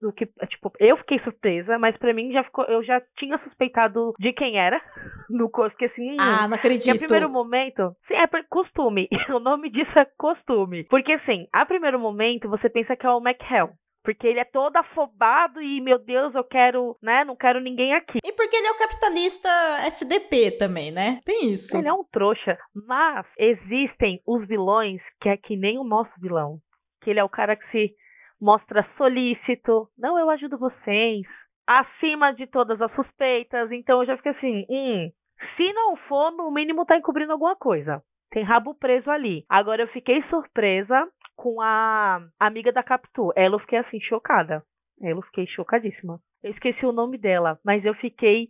[0.00, 4.12] do que tipo eu fiquei surpresa mas para mim já ficou eu já tinha suspeitado
[4.18, 4.80] de quem era
[5.30, 6.94] no porque assim ah não acredito.
[6.94, 11.98] a primeiro momento sim é costume o nome disso é costume porque assim a primeiro
[11.98, 13.70] momento você pensa que é o McHell
[14.04, 17.24] porque ele é todo afobado e, meu Deus, eu quero, né?
[17.24, 18.18] Não quero ninguém aqui.
[18.22, 19.48] E porque ele é o capitalista
[19.86, 21.20] FDP também, né?
[21.24, 21.74] Tem isso.
[21.74, 22.58] Ele é um trouxa.
[22.86, 26.58] Mas existem os vilões que é que nem o nosso vilão.
[27.02, 27.94] Que ele é o cara que se
[28.38, 29.88] mostra solícito.
[29.96, 31.22] Não, eu ajudo vocês.
[31.66, 33.72] Acima de todas as suspeitas.
[33.72, 35.10] Então eu já fiquei assim, hum.
[35.56, 38.02] Se não for, no mínimo tá encobrindo alguma coisa.
[38.30, 39.44] Tem rabo preso ali.
[39.48, 43.32] Agora eu fiquei surpresa com a amiga da Capitu.
[43.36, 44.62] Ela eu fiquei assim, chocada.
[45.00, 46.18] Ela eu fiquei chocadíssima.
[46.42, 48.48] Eu esqueci o nome dela, mas eu fiquei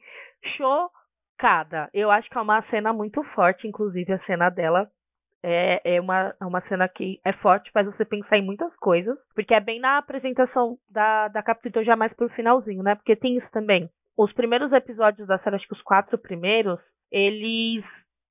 [0.57, 1.88] chocada.
[1.92, 4.88] Eu acho que é uma cena muito forte, inclusive a cena dela.
[5.47, 9.16] É, é uma, é uma cena que é forte, faz você pensar em muitas coisas.
[9.35, 12.94] Porque é bem na apresentação da, da Capitu, então já mais pro finalzinho, né?
[12.94, 13.88] Porque tem isso também.
[14.16, 16.79] Os primeiros episódios da série, acho que os quatro primeiros,
[17.11, 17.85] eles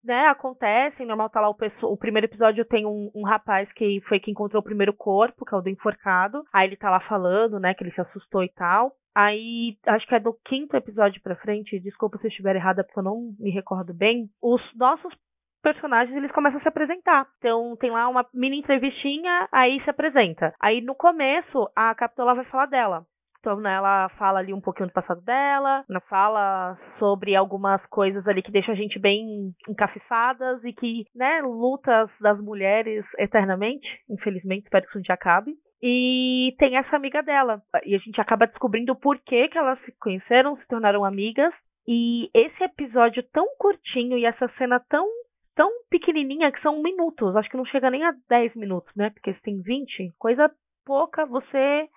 [0.04, 4.20] né, acontecem, normal tá lá o, o primeiro episódio tem um, um, rapaz que foi
[4.20, 7.60] que encontrou o primeiro corpo, que é o do enforcado, aí ele tá lá falando,
[7.60, 8.92] né, que ele se assustou e tal.
[9.16, 13.00] Aí, acho que é do quinto episódio pra frente, desculpa se eu estiver errada porque
[13.00, 15.14] eu não me recordo bem, os nossos
[15.62, 17.28] personagens eles começam a se apresentar.
[17.38, 20.54] Então tem lá uma mini entrevistinha, aí se apresenta.
[20.60, 23.06] Aí no começo a Capitola vai falar dela.
[23.44, 28.26] Então, né, ela fala ali um pouquinho do passado dela, né, fala sobre algumas coisas
[28.26, 34.64] ali que deixam a gente bem encafifadas e que, né, lutas das mulheres eternamente, infelizmente,
[34.64, 35.52] espero que isso um dia acabe.
[35.82, 37.62] E tem essa amiga dela.
[37.86, 41.54] E a gente acaba descobrindo o porquê que elas se conheceram, se tornaram amigas.
[41.86, 45.06] E esse episódio tão curtinho e essa cena tão
[45.54, 49.12] tão pequenininha que são minutos, acho que não chega nem a 10 minutos, né?
[49.12, 50.50] Porque se tem 20, coisa
[50.86, 51.88] pouca, você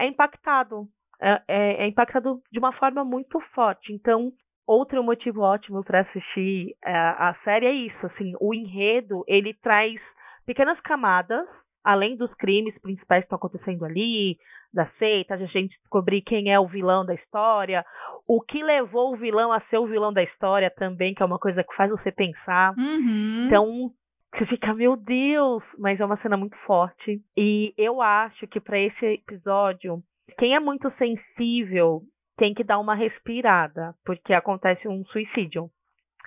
[0.00, 0.86] é impactado.
[1.20, 3.92] É, é, é impactado de uma forma muito forte.
[3.92, 4.30] Então,
[4.66, 9.54] outro motivo ótimo para assistir a, é, a série é isso, assim, o enredo, ele
[9.54, 10.00] traz
[10.46, 11.46] pequenas camadas,
[11.84, 14.36] além dos crimes principais que estão acontecendo ali,
[14.72, 17.84] da seita, a gente descobrir quem é o vilão da história,
[18.26, 21.38] o que levou o vilão a ser o vilão da história também, que é uma
[21.38, 22.74] coisa que faz você pensar.
[22.78, 23.46] Uhum.
[23.46, 23.90] Então,
[24.34, 27.20] você fica, meu Deus, mas é uma cena muito forte.
[27.36, 30.02] E eu acho que para esse episódio,
[30.38, 32.02] quem é muito sensível
[32.36, 35.70] tem que dar uma respirada, porque acontece um suicídio.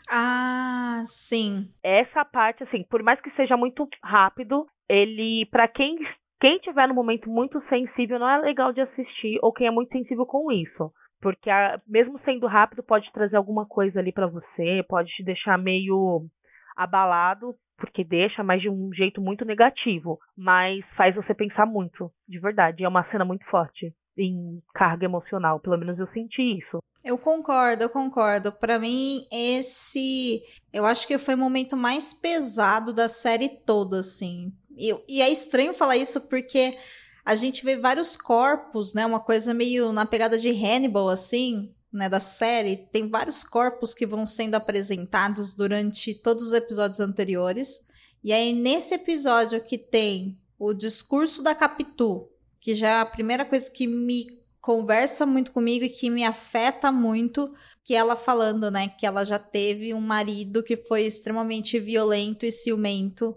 [0.10, 1.70] Ah, sim.
[1.84, 5.98] Essa parte, assim, por mais que seja muito rápido, ele, para quem
[6.42, 9.92] quem tiver no momento muito sensível, não é legal de assistir, ou quem é muito
[9.92, 10.92] sensível com isso.
[11.22, 15.56] Porque a, mesmo sendo rápido, pode trazer alguma coisa ali para você, pode te deixar
[15.58, 16.26] meio
[16.76, 20.20] abalado, porque deixa, mas de um jeito muito negativo.
[20.38, 22.84] Mas faz você pensar muito, de verdade.
[22.84, 26.80] É uma cena muito forte em carga emocional, pelo menos eu senti isso.
[27.04, 28.52] Eu concordo, eu concordo.
[28.52, 34.52] Para mim, esse, eu acho que foi o momento mais pesado da série toda, assim.
[34.78, 36.78] E, e é estranho falar isso porque
[37.26, 39.06] a gente vê vários corpos, né?
[39.06, 44.06] Uma coisa meio na pegada de Hannibal, assim, né, da série, tem vários corpos que
[44.06, 47.88] vão sendo apresentados durante todos os episódios anteriores.
[48.24, 53.44] E aí, nesse episódio que tem o discurso da Capitu, que já é a primeira
[53.44, 57.52] coisa que me conversa muito comigo e que me afeta muito,
[57.84, 62.52] que ela falando, né, que ela já teve um marido que foi extremamente violento e
[62.52, 63.36] ciumento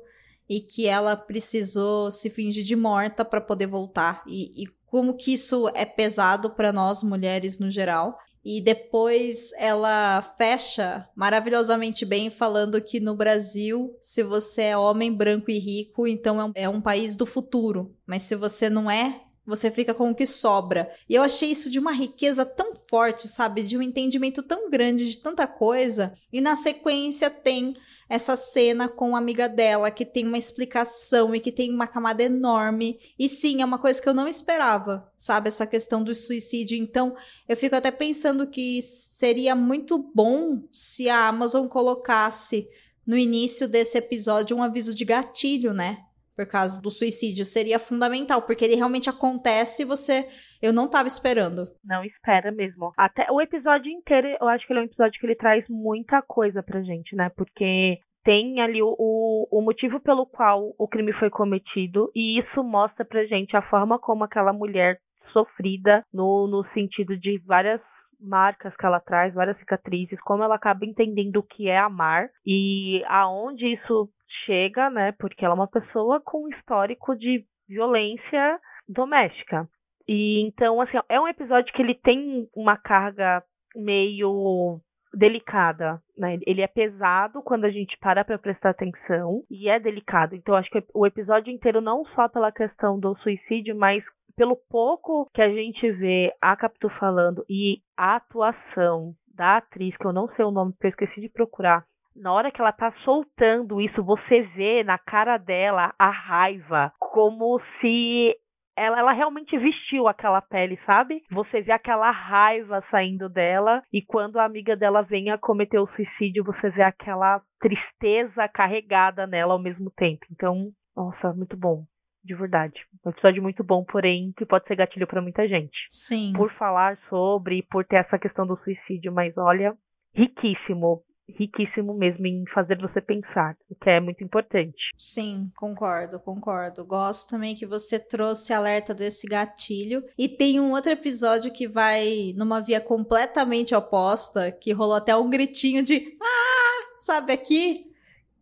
[0.48, 5.32] e que ela precisou se fingir de morta para poder voltar e, e como que
[5.32, 8.18] isso é pesado para nós mulheres no geral.
[8.44, 15.50] E depois ela fecha maravilhosamente bem falando que no Brasil, se você é homem branco
[15.50, 17.94] e rico, então é um, é um país do futuro.
[18.06, 20.90] Mas se você não é, você fica com o que sobra.
[21.08, 23.62] E eu achei isso de uma riqueza tão forte, sabe?
[23.62, 26.12] De um entendimento tão grande de tanta coisa.
[26.32, 27.74] E na sequência tem
[28.08, 32.22] essa cena com a amiga dela, que tem uma explicação e que tem uma camada
[32.22, 32.98] enorme.
[33.18, 35.48] E sim, é uma coisa que eu não esperava, sabe?
[35.48, 36.76] Essa questão do suicídio.
[36.76, 37.16] Então,
[37.48, 42.68] eu fico até pensando que seria muito bom se a Amazon colocasse
[43.06, 46.04] no início desse episódio um aviso de gatilho, né?
[46.36, 47.44] Por causa do suicídio.
[47.44, 50.26] Seria fundamental, porque ele realmente acontece e você
[50.60, 51.64] eu não tava esperando.
[51.84, 52.92] Não espera mesmo.
[52.96, 56.22] Até o episódio inteiro, eu acho que ele é um episódio que ele traz muita
[56.22, 57.30] coisa pra gente, né?
[57.36, 63.04] Porque tem ali o, o, motivo pelo qual o crime foi cometido, e isso mostra
[63.04, 64.98] pra gente a forma como aquela mulher
[65.32, 67.80] sofrida, no, no sentido de várias
[68.18, 73.04] marcas que ela traz, várias cicatrizes, como ela acaba entendendo o que é amar e
[73.06, 74.08] aonde isso
[74.44, 75.12] chega, né?
[75.12, 79.68] Porque ela é uma pessoa com histórico de violência doméstica.
[80.06, 83.42] E então, assim, é um episódio que ele tem uma carga
[83.74, 84.80] meio
[85.14, 86.38] delicada, né?
[86.46, 90.34] Ele é pesado quando a gente para para prestar atenção e é delicado.
[90.34, 94.04] Então acho que o episódio inteiro não só pela questão do suicídio, mas
[94.36, 100.06] pelo pouco que a gente vê a Capitu falando e a atuação da atriz, que
[100.06, 101.84] eu não sei o nome porque eu esqueci de procurar.
[102.16, 107.60] Na hora que ela tá soltando isso, você vê na cara dela a raiva, como
[107.80, 108.36] se
[108.76, 111.22] ela, ela realmente vestiu aquela pele, sabe?
[111.30, 115.88] Você vê aquela raiva saindo dela e quando a amiga dela vem a cometer o
[115.94, 120.26] suicídio, você vê aquela tristeza carregada nela ao mesmo tempo.
[120.30, 121.84] Então, nossa, muito bom.
[122.22, 122.80] De verdade.
[123.04, 125.76] Um episódio muito bom, porém, que pode ser gatilho para muita gente.
[125.90, 126.32] Sim.
[126.34, 129.76] Por falar sobre, por ter essa questão do suicídio, mas olha,
[130.14, 134.90] riquíssimo riquíssimo mesmo em fazer você pensar, o que é muito importante.
[134.98, 136.84] Sim, concordo, concordo.
[136.84, 140.04] Gosto também que você trouxe alerta desse gatilho.
[140.18, 145.30] E tem um outro episódio que vai numa via completamente oposta, que rolou até um
[145.30, 147.86] gritinho de ah, sabe aqui?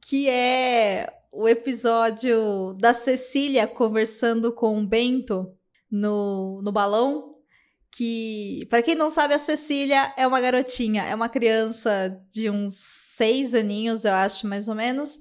[0.00, 5.56] Que é o episódio da Cecília conversando com o Bento
[5.90, 7.30] no, no balão
[7.94, 12.74] que, para quem não sabe, a Cecília é uma garotinha, é uma criança de uns
[12.74, 15.20] seis aninhos, eu acho, mais ou menos.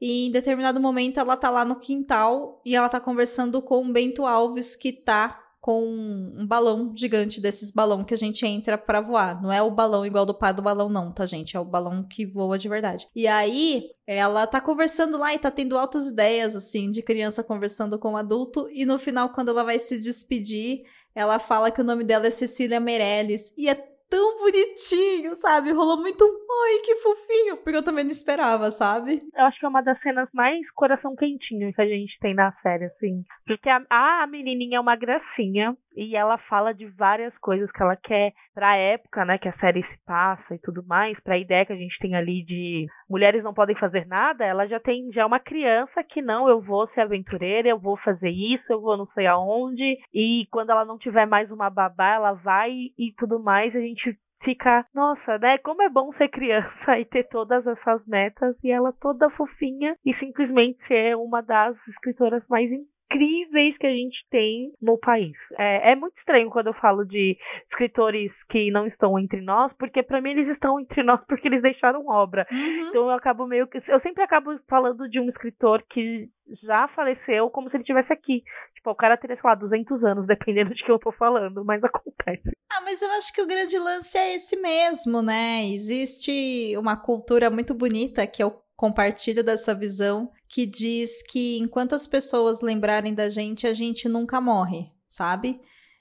[0.00, 3.92] E em determinado momento ela tá lá no quintal e ela tá conversando com o
[3.92, 9.02] Bento Alves, que tá com um balão gigante desses balão que a gente entra para
[9.02, 9.42] voar.
[9.42, 11.54] Não é o balão igual do pai do balão, não, tá, gente?
[11.54, 13.06] É o balão que voa de verdade.
[13.14, 17.98] E aí, ela tá conversando lá e tá tendo altas ideias, assim, de criança conversando
[17.98, 18.68] com um adulto.
[18.72, 20.82] E no final, quando ela vai se despedir,
[21.14, 23.56] ela fala que o nome dela é Cecília Meirelles.
[23.56, 23.74] E é
[24.10, 25.70] tão bonitinho, sabe?
[25.70, 26.24] Rolou muito.
[26.24, 27.56] Ai, que fofinho.
[27.58, 29.20] Porque eu também não esperava, sabe?
[29.34, 32.52] Eu acho que é uma das cenas mais coração quentinho que a gente tem na
[32.60, 33.24] série, assim.
[33.46, 35.76] Porque a, a menininha é uma gracinha.
[35.96, 39.82] E ela fala de várias coisas que ela quer pra época, né, que a série
[39.82, 43.54] se passa e tudo mais, pra ideia que a gente tem ali de mulheres não
[43.54, 47.00] podem fazer nada, ela já tem, já é uma criança que não, eu vou ser
[47.00, 51.26] aventureira, eu vou fazer isso, eu vou não sei aonde, e quando ela não tiver
[51.26, 55.58] mais uma babá, ela vai e tudo mais, a gente fica, nossa, né?
[55.58, 60.14] Como é bom ser criança e ter todas essas metas e ela toda fofinha e
[60.14, 62.70] simplesmente ser uma das escritoras mais
[63.10, 65.32] incríveis que a gente tem no país.
[65.58, 67.36] É, é, muito estranho quando eu falo de
[67.70, 71.62] escritores que não estão entre nós, porque para mim eles estão entre nós porque eles
[71.62, 72.46] deixaram obra.
[72.50, 72.88] Uhum.
[72.88, 73.78] Então eu acabo meio que.
[73.88, 76.28] Eu sempre acabo falando de um escritor que
[76.62, 78.42] já faleceu como se ele estivesse aqui.
[78.74, 81.82] Tipo, o cara teria, sei lá, 200 anos, dependendo de quem eu tô falando, mas
[81.84, 82.50] acontece.
[82.72, 85.64] Ah, mas eu acho que o grande lance é esse mesmo, né?
[85.72, 92.06] Existe uma cultura muito bonita que eu compartilho dessa visão que diz que enquanto as
[92.06, 95.60] pessoas lembrarem da gente, a gente nunca morre, sabe?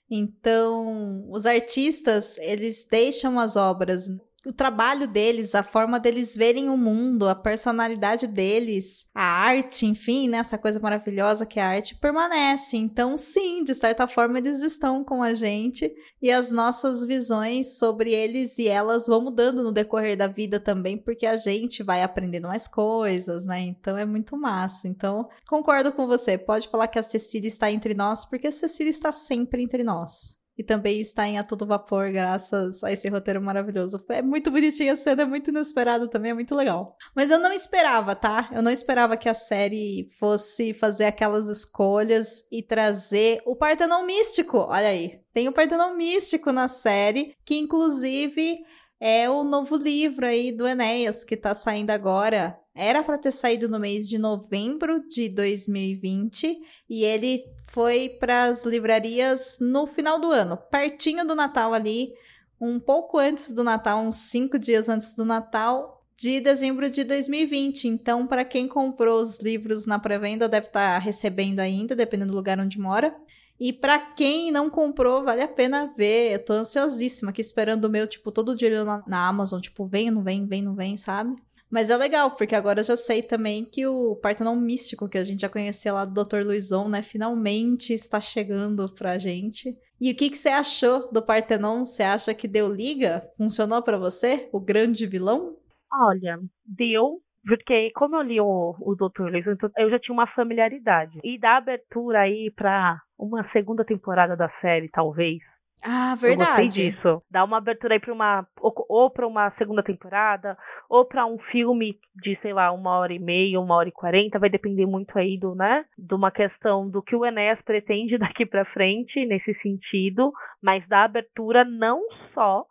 [0.09, 4.07] Então, os artistas, eles deixam as obras
[4.45, 10.28] o trabalho deles, a forma deles verem o mundo, a personalidade deles, a arte, enfim,
[10.30, 12.78] né, essa coisa maravilhosa que é a arte permanece.
[12.78, 18.12] Então, sim, de certa forma eles estão com a gente e as nossas visões sobre
[18.12, 22.47] eles e elas vão mudando no decorrer da vida também, porque a gente vai aprendendo
[22.47, 23.60] mais coisas, né?
[23.60, 24.88] Então é muito massa.
[24.88, 26.38] Então, concordo com você.
[26.38, 30.38] Pode falar que a Cecília está entre nós, porque a Cecília está sempre entre nós
[30.59, 34.03] e também está em A Todo Vapor, graças a esse roteiro maravilhoso.
[34.09, 36.97] É muito bonitinha a cena, é muito inesperado também, é muito legal.
[37.15, 38.49] Mas eu não esperava, tá?
[38.51, 44.57] Eu não esperava que a série fosse fazer aquelas escolhas e trazer o Partenon Místico.
[44.57, 48.57] Olha aí, tem o Partenon Místico na série, que inclusive
[48.99, 52.59] é o novo livro aí do Enéas, que tá saindo agora.
[52.75, 56.59] Era para ter saído no mês de novembro de 2020
[56.89, 62.13] e ele foi para as livrarias no final do ano, pertinho do Natal ali,
[62.59, 67.88] um pouco antes do Natal, uns cinco dias antes do Natal de dezembro de 2020.
[67.88, 72.35] Então, para quem comprou os livros na pré-venda, deve estar tá recebendo ainda, dependendo do
[72.35, 73.15] lugar onde mora.
[73.60, 76.33] E para quem não comprou, vale a pena ver.
[76.33, 80.10] Eu tô ansiosíssima aqui esperando o meu, tipo, todo dia na, na Amazon, tipo, vem,
[80.10, 81.35] não vem, vem, não vem, sabe?
[81.69, 85.23] Mas é legal, porque agora eu já sei também que o Partenon Místico, que a
[85.23, 86.43] gente já conhecia lá do Dr.
[86.43, 89.77] Luizon, né, finalmente está chegando pra gente.
[90.01, 91.83] E o que, que você achou do Partenon?
[91.83, 93.21] Você acha que deu liga?
[93.37, 94.49] Funcionou para você?
[94.51, 95.57] O grande vilão?
[95.91, 99.29] Olha, deu, porque como eu li o, o Dr.
[99.31, 101.19] Luizon, então eu já tinha uma familiaridade.
[101.23, 105.40] E da abertura aí pra uma segunda temporada da série, talvez,
[105.83, 106.31] Ah, verdade.
[106.31, 107.21] Eu gostei disso.
[107.31, 108.46] Dá uma abertura aí pra uma.
[108.60, 110.58] Ou, ou pra uma segunda temporada,
[110.90, 114.40] ou pra um filme de, sei lá, uma hora e meia, uma hora e quarenta.
[114.40, 115.85] Vai depender muito aí do, né?
[115.98, 120.31] De uma questão do que o Enéas pretende daqui pra frente, nesse sentido.
[120.62, 122.02] Mas dá abertura não
[122.33, 122.65] só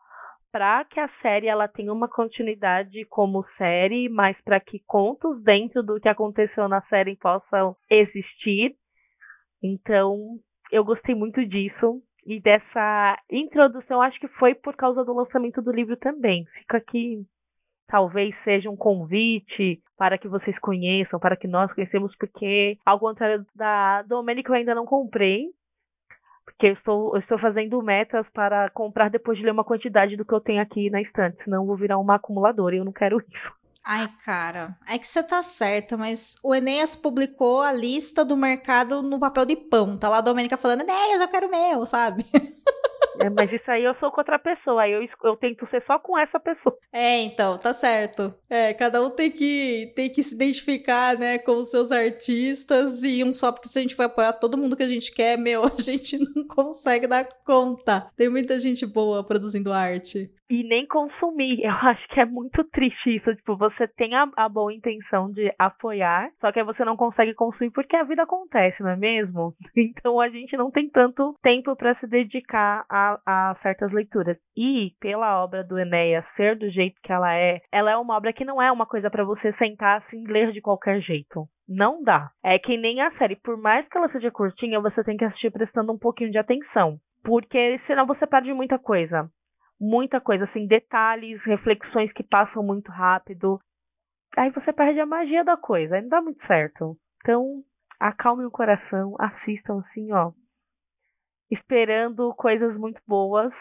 [0.50, 5.82] para que a série ela tenha uma continuidade como série, mas para que contos dentro
[5.82, 8.74] do que aconteceu na série possam existir.
[9.62, 10.38] Então,
[10.70, 15.72] eu gostei muito disso e dessa introdução, acho que foi por causa do lançamento do
[15.72, 16.44] livro também.
[16.58, 17.24] Fica aqui,
[17.86, 23.44] talvez seja um convite para que vocês conheçam, para que nós conhecemos, porque ao contrário
[23.54, 25.46] da Domênica eu ainda não comprei,
[26.48, 30.24] porque eu estou, eu estou fazendo metas para comprar depois de ler uma quantidade do
[30.24, 32.92] que eu tenho aqui na estante, senão eu vou virar uma acumuladora e eu não
[32.92, 33.58] quero isso.
[33.84, 39.02] Ai, cara, é que você tá certa, mas o Enéas publicou a lista do mercado
[39.02, 39.96] no papel de pão.
[39.96, 42.24] Tá lá a Domênica falando, Enéas, eu quero meu, sabe?
[43.20, 45.98] É, mas isso aí eu sou com outra pessoa, aí eu, eu tento ser só
[45.98, 46.76] com essa pessoa.
[46.92, 48.34] É, então, tá certo.
[48.48, 53.22] É, cada um tem que, tem que se identificar, né, com os seus artistas e
[53.24, 55.64] um só, porque se a gente for apoiar todo mundo que a gente quer, meu,
[55.66, 58.10] a gente não consegue dar conta.
[58.16, 61.60] Tem muita gente boa produzindo arte e nem consumir.
[61.64, 63.34] Eu acho que é muito triste isso.
[63.34, 67.34] Tipo, você tem a, a, boa intenção de apoiar, só que aí você não consegue
[67.34, 69.54] consumir porque a vida acontece, não é mesmo?
[69.98, 74.36] Então a gente não tem tanto tempo para se dedicar a, a, certas leituras.
[74.56, 78.32] E pela obra do Enéas ser do jeito que ela é, ela é uma obra
[78.32, 81.46] que não é uma coisa para você sentar assim ler de qualquer jeito.
[81.68, 82.30] Não dá.
[82.44, 85.50] É que nem a série, por mais que ela seja curtinha, você tem que assistir
[85.50, 86.96] prestando um pouquinho de atenção.
[87.24, 89.28] Porque senão você perde muita coisa
[89.80, 93.60] muita coisa, assim, detalhes, reflexões que passam muito rápido.
[94.36, 96.96] Aí você perde a magia da coisa, aí não dá muito certo.
[97.22, 97.62] Então,
[97.98, 100.32] acalme o coração, assistam assim, ó.
[101.50, 103.52] Esperando coisas muito boas,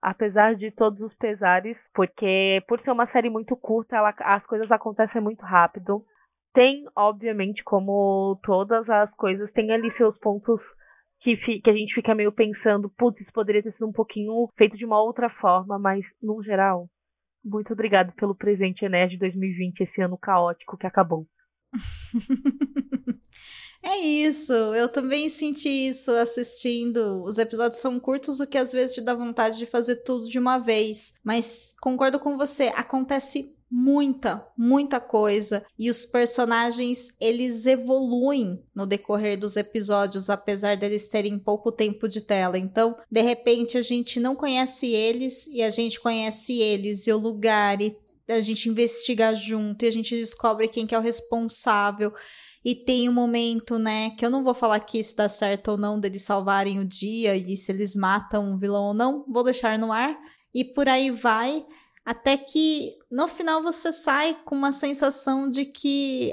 [0.00, 4.70] apesar de todos os pesares, porque por ser uma série muito curta, ela, as coisas
[4.70, 6.04] acontecem muito rápido.
[6.54, 10.60] Tem, obviamente, como todas as coisas, tem ali seus pontos
[11.34, 14.76] que, que a gente fica meio pensando, putz, isso poderia ter sido um pouquinho feito
[14.76, 16.88] de uma outra forma, mas no geral,
[17.44, 21.26] muito obrigado pelo presente de 2020, esse ano caótico que acabou.
[23.82, 27.22] É isso, eu também senti isso assistindo.
[27.22, 30.40] Os episódios são curtos, o que às vezes te dá vontade de fazer tudo de
[30.40, 31.12] uma vez.
[31.22, 39.38] Mas concordo com você, acontece muita, muita coisa e os personagens eles evoluem no decorrer
[39.38, 42.56] dos episódios, apesar deles terem pouco tempo de tela.
[42.56, 47.18] Então, de repente a gente não conhece eles e a gente conhece eles e o
[47.18, 47.94] lugar e
[48.26, 52.14] a gente investiga junto e a gente descobre quem que é o responsável.
[52.64, 55.76] E tem um momento, né, que eu não vou falar aqui se dá certo ou
[55.76, 59.78] não deles salvarem o dia e se eles matam o vilão ou não, vou deixar
[59.78, 60.16] no ar.
[60.54, 61.62] E por aí vai
[62.06, 66.32] até que no final você sai com uma sensação de que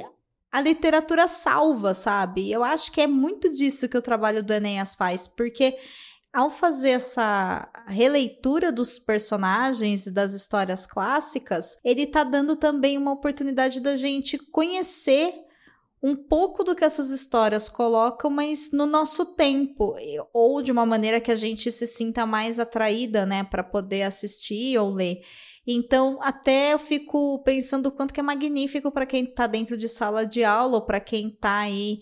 [0.52, 2.52] a literatura salva, sabe?
[2.52, 5.76] Eu acho que é muito disso que o trabalho do Enéas faz, porque
[6.32, 13.12] ao fazer essa releitura dos personagens e das histórias clássicas, ele tá dando também uma
[13.12, 15.34] oportunidade da gente conhecer
[16.04, 19.96] um pouco do que essas histórias colocam, mas no nosso tempo,
[20.34, 24.78] ou de uma maneira que a gente se sinta mais atraída, né, para poder assistir
[24.78, 25.22] ou ler.
[25.66, 29.88] Então, até eu fico pensando o quanto que é magnífico para quem está dentro de
[29.88, 32.02] sala de aula para quem está aí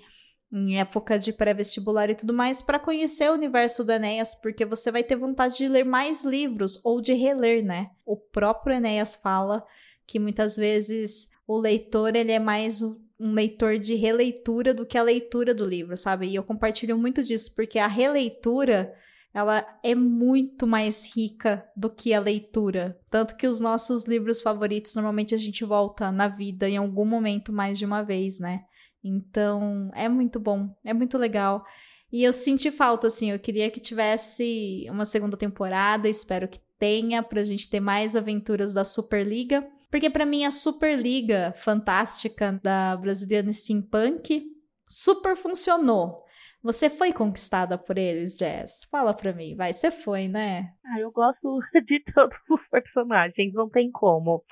[0.52, 4.92] em época de pré-vestibular e tudo mais, para conhecer o universo do Enéas, porque você
[4.92, 7.92] vai ter vontade de ler mais livros ou de reler, né?
[8.06, 9.64] O próprio Enéas fala
[10.06, 12.82] que muitas vezes o leitor ele é mais
[13.22, 16.28] um leitor de releitura do que a leitura do livro, sabe?
[16.28, 18.92] E eu compartilho muito disso, porque a releitura
[19.34, 23.00] ela é muito mais rica do que a leitura.
[23.10, 27.54] Tanto que os nossos livros favoritos, normalmente a gente volta na vida em algum momento
[27.54, 28.62] mais de uma vez, né?
[29.04, 31.64] Então, é muito bom, é muito legal.
[32.12, 37.24] E eu senti falta, assim, eu queria que tivesse uma segunda temporada, espero que tenha,
[37.24, 39.66] pra gente ter mais aventuras da Superliga.
[39.92, 44.42] Porque para mim a Superliga fantástica da brasileira Steampunk
[44.88, 46.24] super funcionou.
[46.64, 48.88] Você foi conquistada por eles, Jess?
[48.90, 49.74] Fala pra mim, vai.
[49.74, 50.74] Você foi, né?
[50.86, 54.44] Ah, eu gosto de todos os personagens, não tem como.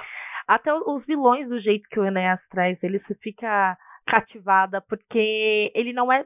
[0.47, 3.77] Até os vilões, do jeito que o Enéas traz, ele se fica
[4.07, 6.25] cativada, porque ele não é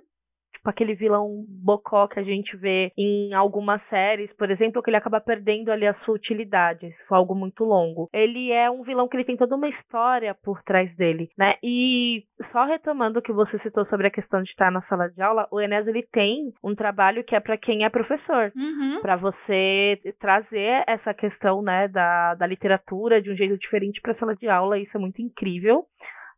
[0.63, 4.97] tipo aquele vilão bocó que a gente vê em algumas séries, por exemplo, que ele
[4.97, 8.09] acaba perdendo ali a sua utilidade, se for algo muito longo.
[8.13, 11.55] Ele é um vilão que ele tem toda uma história por trás dele, né?
[11.61, 15.21] E só retomando o que você citou sobre a questão de estar na sala de
[15.21, 19.01] aula, o Enes ele tem um trabalho que é para quem é professor, Uhum.
[19.01, 24.15] para você trazer essa questão, né, da, da literatura de um jeito diferente para a
[24.15, 25.83] sala de aula, isso é muito incrível.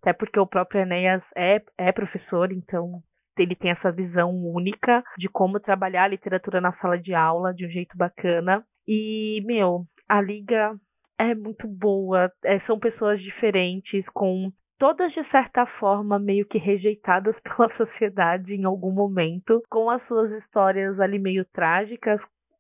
[0.01, 3.01] Até porque o próprio Enéas é, é professor, então
[3.41, 7.65] ele tem essa visão única de como trabalhar a literatura na sala de aula de
[7.65, 8.63] um jeito bacana.
[8.87, 10.75] E, meu, a liga
[11.17, 12.31] é muito boa.
[12.43, 18.65] É, são pessoas diferentes, com todas de certa forma meio que rejeitadas pela sociedade em
[18.65, 22.19] algum momento, com as suas histórias ali meio trágicas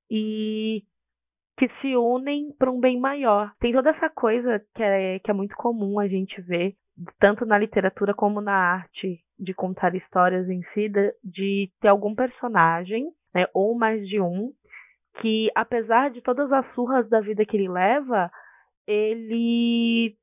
[0.09, 0.83] e
[1.57, 3.51] que se unem para um bem maior.
[3.59, 6.75] Tem toda essa coisa que é, que é muito comum a gente ver,
[7.19, 10.89] tanto na literatura como na arte, de contar histórias em si,
[11.23, 14.51] de ter algum personagem, né, ou mais de um,
[15.21, 18.29] que apesar de todas as surras da vida que ele leva,
[18.87, 20.15] ele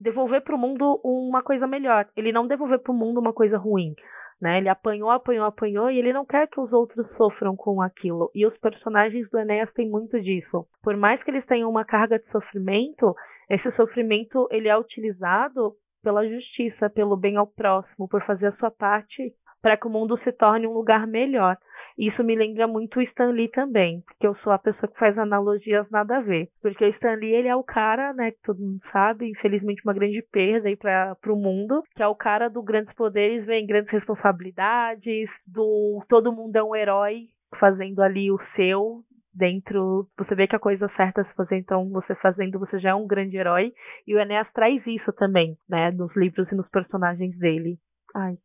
[0.00, 2.06] devolver para o mundo uma coisa melhor.
[2.16, 3.94] Ele não devolver para o mundo uma coisa ruim.
[4.42, 4.58] Né?
[4.58, 8.28] Ele apanhou, apanhou, apanhou e ele não quer que os outros sofram com aquilo.
[8.34, 10.66] E os personagens do Enéas têm muito disso.
[10.82, 13.14] Por mais que eles tenham uma carga de sofrimento,
[13.48, 18.72] esse sofrimento ele é utilizado pela justiça, pelo bem ao próximo, por fazer a sua
[18.72, 19.32] parte
[19.62, 21.56] para que o mundo se torne um lugar melhor.
[21.98, 25.16] Isso me lembra muito o Stan Lee também, porque eu sou a pessoa que faz
[25.18, 26.48] analogias nada a ver.
[26.60, 29.94] Porque o Stan Lee, ele é o cara, né, que todo mundo sabe, infelizmente uma
[29.94, 33.90] grande perda aí para o mundo, que é o cara do grandes poderes, vem grandes
[33.90, 37.28] responsabilidades, do todo mundo é um herói
[37.58, 39.02] fazendo ali o seu,
[39.34, 42.94] dentro, você vê que a coisa certa se fazer, então você fazendo, você já é
[42.94, 43.72] um grande herói,
[44.06, 47.78] e o Enéas traz isso também, né, nos livros e nos personagens dele.
[48.14, 48.36] Ai,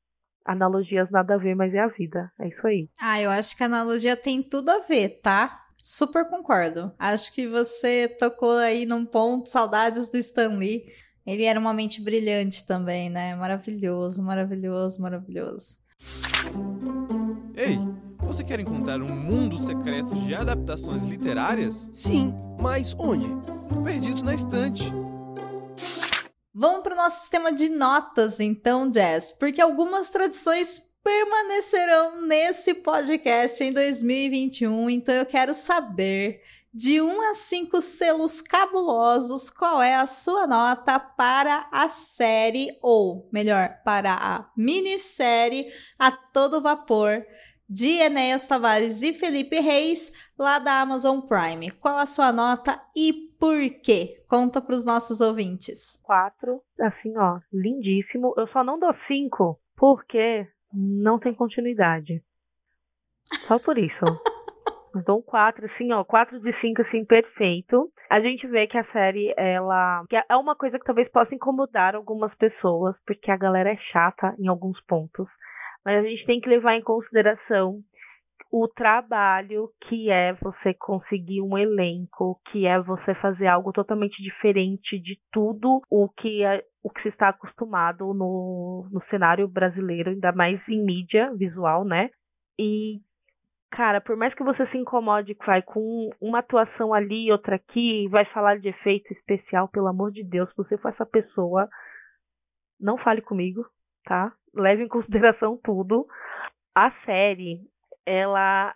[0.48, 2.32] analogias nada a ver, mas é a vida.
[2.40, 2.90] É isso aí.
[3.00, 5.66] Ah, eu acho que a analogia tem tudo a ver, tá?
[5.84, 6.92] Super concordo.
[6.98, 10.84] Acho que você tocou aí num ponto, saudades do Stan Lee.
[11.26, 13.36] Ele era uma mente brilhante também, né?
[13.36, 15.78] Maravilhoso, maravilhoso, maravilhoso.
[17.56, 17.78] Ei,
[18.20, 21.90] você quer encontrar um mundo secreto de adaptações literárias?
[21.94, 23.28] Sim, mas onde?
[23.84, 24.92] Perdidos na estante.
[26.60, 33.64] Vamos para o nosso sistema de notas, então, Jazz, porque algumas tradições permanecerão nesse podcast
[33.64, 36.42] em 2021, então eu quero saber,
[36.74, 43.30] de 1 a 5 selos cabulosos, qual é a sua nota para a série, ou
[43.32, 47.24] melhor, para a minissérie A Todo Vapor,
[47.70, 51.70] de Enéas Tavares e Felipe Reis, lá da Amazon Prime.
[51.70, 54.24] Qual a sua nota e por quê?
[54.30, 56.00] Conta para os nossos ouvintes.
[56.04, 58.34] Quatro, assim, ó, lindíssimo.
[58.38, 62.22] Eu só não dou cinco porque não tem continuidade.
[63.48, 64.06] Só por isso.
[64.96, 67.92] Então, quatro, assim, ó, quatro de cinco, assim, perfeito.
[68.10, 70.04] A gente vê que a série, ela.
[70.10, 74.34] Que é uma coisa que talvez possa incomodar algumas pessoas, porque a galera é chata
[74.40, 75.28] em alguns pontos
[75.88, 77.80] mas a gente tem que levar em consideração
[78.52, 85.00] o trabalho que é você conseguir um elenco, que é você fazer algo totalmente diferente
[85.00, 90.32] de tudo o que é, o que se está acostumado no, no cenário brasileiro, ainda
[90.32, 92.10] mais em mídia visual, né?
[92.58, 93.02] E
[93.70, 98.26] cara, por mais que você se incomode vai, com uma atuação ali outra aqui, vai
[98.26, 101.68] falar de efeito especial, pelo amor de Deus, se você for essa pessoa,
[102.80, 103.66] não fale comigo,
[104.06, 104.32] tá?
[104.54, 106.08] Leve em consideração tudo.
[106.74, 107.60] A série,
[108.08, 108.74] ela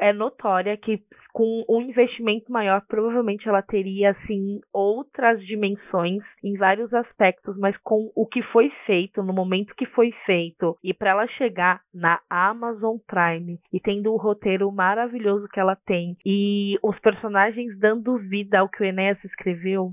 [0.00, 1.02] é notória que
[1.32, 8.10] com um investimento maior, provavelmente ela teria assim outras dimensões em vários aspectos, mas com
[8.14, 12.96] o que foi feito no momento que foi feito e para ela chegar na Amazon
[13.06, 18.68] Prime e tendo o roteiro maravilhoso que ela tem e os personagens dando vida ao
[18.68, 19.92] que o Enéas escreveu,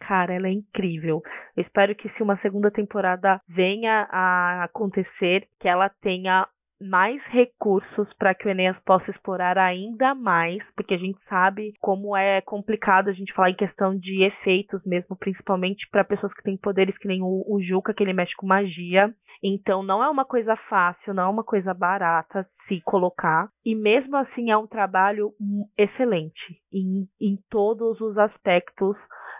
[0.00, 1.22] Cara, ela é incrível.
[1.56, 6.46] Eu espero que se uma segunda temporada venha a acontecer, que ela tenha
[6.84, 12.16] mais recursos para que o Enéas possa explorar ainda mais, porque a gente sabe como
[12.16, 16.56] é complicado a gente falar em questão de efeitos mesmo, principalmente para pessoas que têm
[16.56, 19.12] poderes que nem o, o Juca, que ele mexe com magia.
[19.42, 23.48] Então não é uma coisa fácil, não é uma coisa barata se colocar.
[23.64, 25.32] E mesmo assim é um trabalho
[25.76, 28.96] excelente em, em todos os aspectos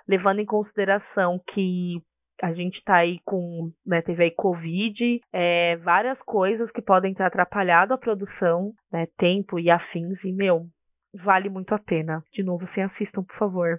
[0.07, 2.03] levando em consideração que
[2.43, 7.23] a gente tá aí com, né, teve aí Covid, é, várias coisas que podem ter
[7.23, 10.67] atrapalhado a produção, né, tempo e afins, e, meu,
[11.23, 12.23] vale muito a pena.
[12.33, 13.79] De novo, se assistam, por favor.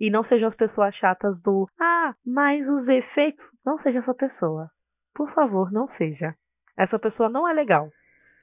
[0.00, 4.68] E não sejam as pessoas chatas do, ah, mas os efeitos, não seja essa pessoa.
[5.14, 6.34] Por favor, não seja.
[6.76, 7.88] Essa pessoa não é legal.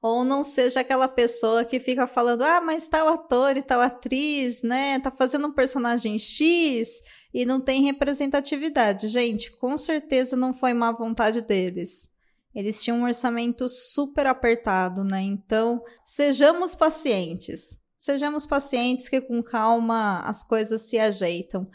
[0.00, 4.62] ou não seja aquela pessoa que fica falando, ah, mas tal ator e tal atriz,
[4.62, 7.00] né, tá fazendo um personagem X
[7.34, 9.08] e não tem representatividade.
[9.08, 12.10] Gente, com certeza não foi má vontade deles.
[12.54, 15.20] Eles tinham um orçamento super apertado, né?
[15.20, 17.78] Então, sejamos pacientes.
[17.96, 21.68] Sejamos pacientes que com calma as coisas se ajeitam.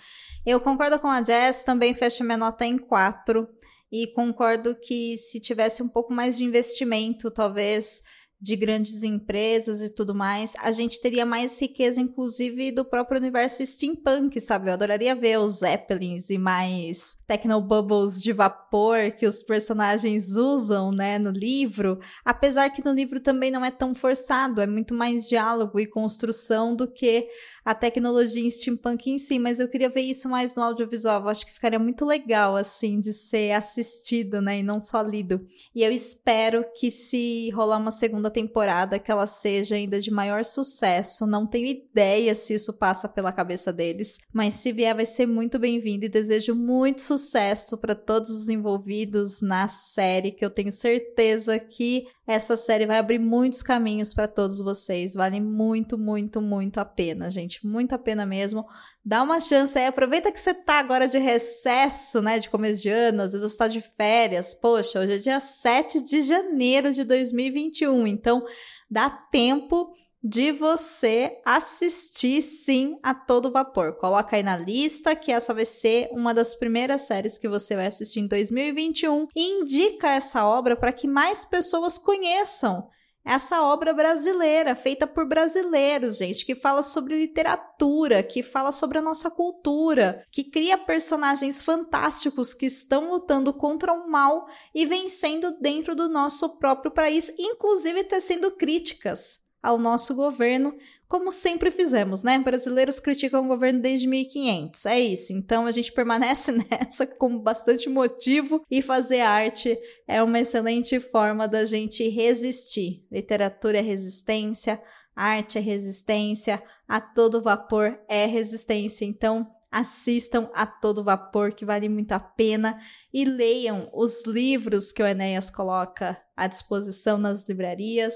[0.45, 3.47] Eu concordo com a Jess, também fecho minha nota em 4
[3.94, 8.02] e concordo que se tivesse um pouco mais de investimento, talvez
[8.41, 13.66] de grandes empresas e tudo mais, a gente teria mais riqueza, inclusive, do próprio universo
[13.66, 14.68] steampunk, sabe?
[14.68, 21.18] Eu adoraria ver os Zeppelins e mais technobubbles de vapor que os personagens usam, né,
[21.18, 22.00] no livro.
[22.26, 26.76] Apesar que no livro também não é tão forçado, é muito mais diálogo e construção
[26.76, 27.30] do que
[27.66, 31.22] a tecnologia em steampunk em si, mas eu queria ver isso mais no audiovisual.
[31.22, 35.45] Eu acho que ficaria muito legal, assim, de ser assistido, né, e não só lido.
[35.74, 40.43] E eu espero que se rolar uma segunda temporada, que ela seja ainda de maior
[40.43, 41.26] sucesso.
[41.26, 45.57] Não tenho ideia se isso passa pela cabeça deles, mas se vier vai ser muito
[45.57, 51.57] bem-vindo e desejo muito sucesso para todos os envolvidos na série, que eu tenho certeza
[51.59, 55.14] que essa série vai abrir muitos caminhos para todos vocês.
[55.14, 57.53] Vale muito, muito, muito a pena, gente.
[57.64, 58.66] Muito a pena mesmo.
[59.04, 59.86] Dá uma chance aí.
[59.86, 62.39] Aproveita que você tá agora de recesso, né?
[62.39, 63.22] De começo de ano.
[63.22, 64.54] Às vezes você tá de férias.
[64.54, 68.08] Poxa, hoje é dia 7 de janeiro de 2021.
[68.08, 68.45] Então,
[68.89, 69.93] dá tempo
[70.24, 73.97] de você assistir sim a todo vapor.
[73.97, 77.88] Coloca aí na lista que essa vai ser uma das primeiras séries que você vai
[77.88, 82.88] assistir em 2021 e indica essa obra para que mais pessoas conheçam
[83.26, 89.01] essa obra brasileira, feita por brasileiros, gente, que fala sobre literatura, que fala sobre a
[89.01, 95.95] nossa cultura, que cria personagens fantásticos que estão lutando contra o mal e vencendo dentro
[95.95, 100.76] do nosso próprio país, inclusive tecendo críticas ao nosso governo,
[101.14, 102.39] como sempre fizemos, né?
[102.39, 104.88] Brasileiros criticam o governo desde 1500.
[104.88, 105.32] É isso.
[105.32, 111.47] Então a gente permanece nessa com bastante motivo e fazer arte é uma excelente forma
[111.47, 113.05] da gente resistir.
[113.11, 114.82] Literatura é resistência,
[115.16, 119.05] arte é resistência, a todo vapor é resistência.
[119.05, 122.82] Então assistam a todo vapor, que vale muito a pena,
[123.14, 128.16] e leiam os livros que o Enéas coloca à disposição nas livrarias.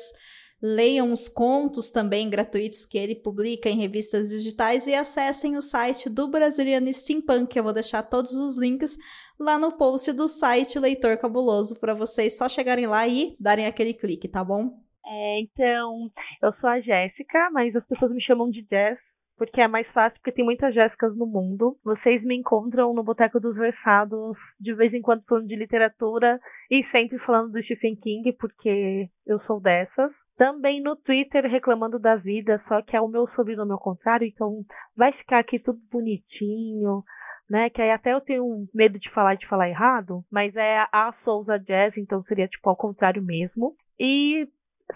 [0.61, 6.09] Leiam os contos também gratuitos que ele publica em revistas digitais e acessem o site
[6.09, 7.55] do Brasiliano Steampunk.
[7.55, 8.97] Eu vou deixar todos os links
[9.39, 13.93] lá no post do site Leitor Cabuloso para vocês só chegarem lá e darem aquele
[13.93, 14.81] clique, tá bom?
[15.05, 18.97] É, então, eu sou a Jéssica, mas as pessoas me chamam de Jess
[19.37, 21.77] porque é mais fácil, porque tem muitas Jéssicas no mundo.
[21.83, 26.39] Vocês me encontram no Boteco dos Versados, de vez em quando falando de literatura
[26.71, 30.11] e sempre falando do Stephen King, porque eu sou dessas.
[30.37, 34.61] Também no Twitter reclamando da vida, só que é o meu sobrenome ao contrário, então
[34.95, 37.03] vai ficar aqui tudo bonitinho,
[37.49, 37.69] né?
[37.69, 41.57] Que aí até eu tenho medo de falar de falar errado, mas é a Souza
[41.57, 43.73] Jazz, então seria tipo ao contrário mesmo.
[43.99, 44.47] E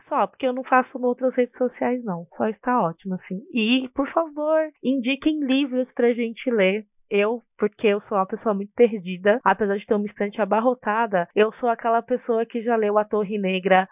[0.07, 2.25] só, porque eu não faço outras redes sociais, não.
[2.37, 3.41] Só está ótimo, assim.
[3.51, 6.85] E, por favor, indiquem livros pra gente ler.
[7.09, 11.51] Eu, porque eu sou uma pessoa muito perdida, apesar de ter uma estante abarrotada, eu
[11.55, 13.85] sou aquela pessoa que já leu A Torre Negra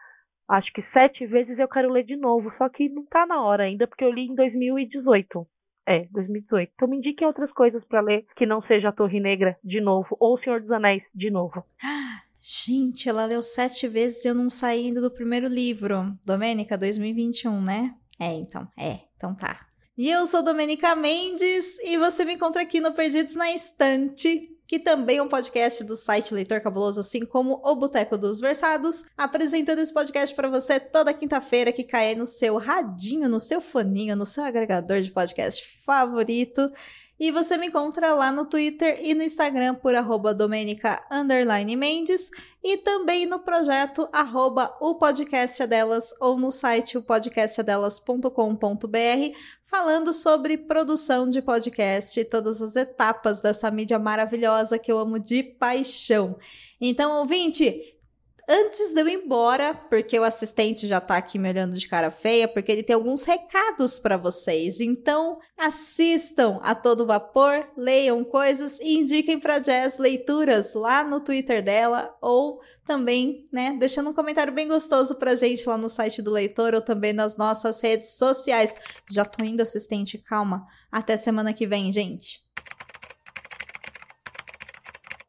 [0.50, 3.64] acho que sete vezes eu quero ler de novo, só que não tá na hora
[3.64, 5.48] ainda, porque eu li em 2018.
[5.88, 6.72] É, 2018.
[6.76, 10.16] Então me indiquem outras coisas para ler que não seja a Torre Negra de novo,
[10.20, 11.64] ou O Senhor dos Anéis de novo.
[12.42, 16.14] Gente, ela leu sete vezes e eu não saí ainda do primeiro livro.
[16.26, 17.96] Domênica, 2021, né?
[18.20, 19.68] É, então, é, então tá.
[19.98, 24.78] E eu sou Domênica Mendes e você me encontra aqui no Perdidos na Estante, que
[24.78, 29.80] também é um podcast do site Leitor Cabuloso, assim como o Boteco dos Versados, apresentando
[29.80, 34.28] esse podcast para você toda quinta-feira que cai no seu radinho, no seu foninho, no
[34.28, 36.72] seu agregador de podcast favorito.
[37.20, 41.06] E você me encontra lá no Twitter e no Instagram por arroba Domenica
[41.78, 42.32] Mendes
[42.64, 50.58] e também no projeto arroba o podcast delas ou no site o podcastadelas.com.br falando sobre
[50.58, 56.38] produção de podcast e todas as etapas dessa mídia maravilhosa que eu amo de paixão.
[56.80, 57.99] Então, ouvinte,
[58.52, 62.10] Antes de eu ir embora, porque o assistente já tá aqui me olhando de cara
[62.10, 64.80] feia, porque ele tem alguns recados para vocês.
[64.80, 71.62] Então, assistam a todo vapor, leiam coisas e indiquem para Jazz leituras lá no Twitter
[71.62, 76.32] dela ou também, né, deixando um comentário bem gostoso pra gente lá no site do
[76.32, 78.80] leitor ou também nas nossas redes sociais.
[79.12, 80.66] Já tô indo, assistente, calma.
[80.92, 82.49] Até semana que vem, gente.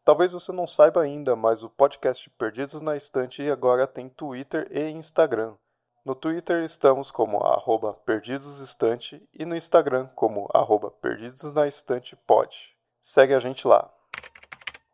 [0.05, 4.89] Talvez você não saiba ainda, mas o podcast Perdidos na Estante agora tem Twitter e
[4.89, 5.55] Instagram.
[6.03, 12.57] No Twitter estamos como arroba perdidosestante e no Instagram como arroba perdidosnaestantepod.
[13.03, 13.93] Segue a gente lá.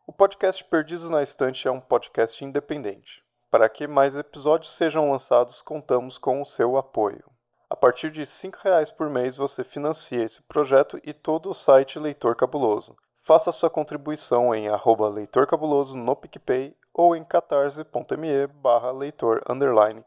[0.05, 3.25] O podcast Perdidos na Estante é um podcast independente.
[3.49, 7.25] Para que mais episódios sejam lançados, contamos com o seu apoio.
[7.71, 12.01] A partir de R$ 5,00 por mês você financia esse projeto e todo o site
[12.01, 12.97] Leitor Cabuloso.
[13.27, 19.43] Faça sua contribuição em arroba Leitor Cabuloso no PicPay ou em catarse.me barra leitor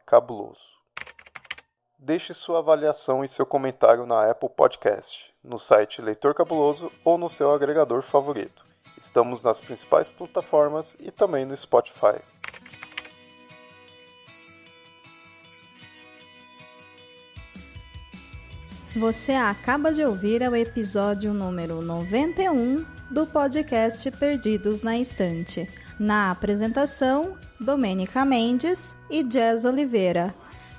[0.06, 0.62] cabuloso.
[1.98, 7.30] Deixe sua avaliação e seu comentário na Apple Podcast, no site Leitor Cabuloso ou no
[7.30, 8.64] seu agregador favorito.
[8.98, 12.22] Estamos nas principais plataformas e também no Spotify.
[18.96, 25.68] Você acaba de ouvir o episódio número 91 do podcast Perdidos na Estante.
[26.00, 30.34] Na apresentação, Domênica Mendes e Jazz Oliveira.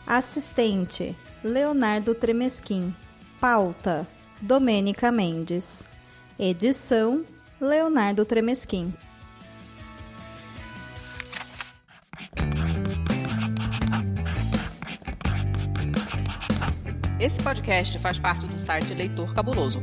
[0.06, 2.94] Assistente, Leonardo Tremesquim.
[3.40, 4.06] Pauta,
[4.40, 5.82] Domênica Mendes.
[6.38, 7.24] Edição,
[7.60, 8.94] Leonardo Tremesquim.
[17.18, 19.82] Esse podcast faz parte do site Leitor Cabuloso.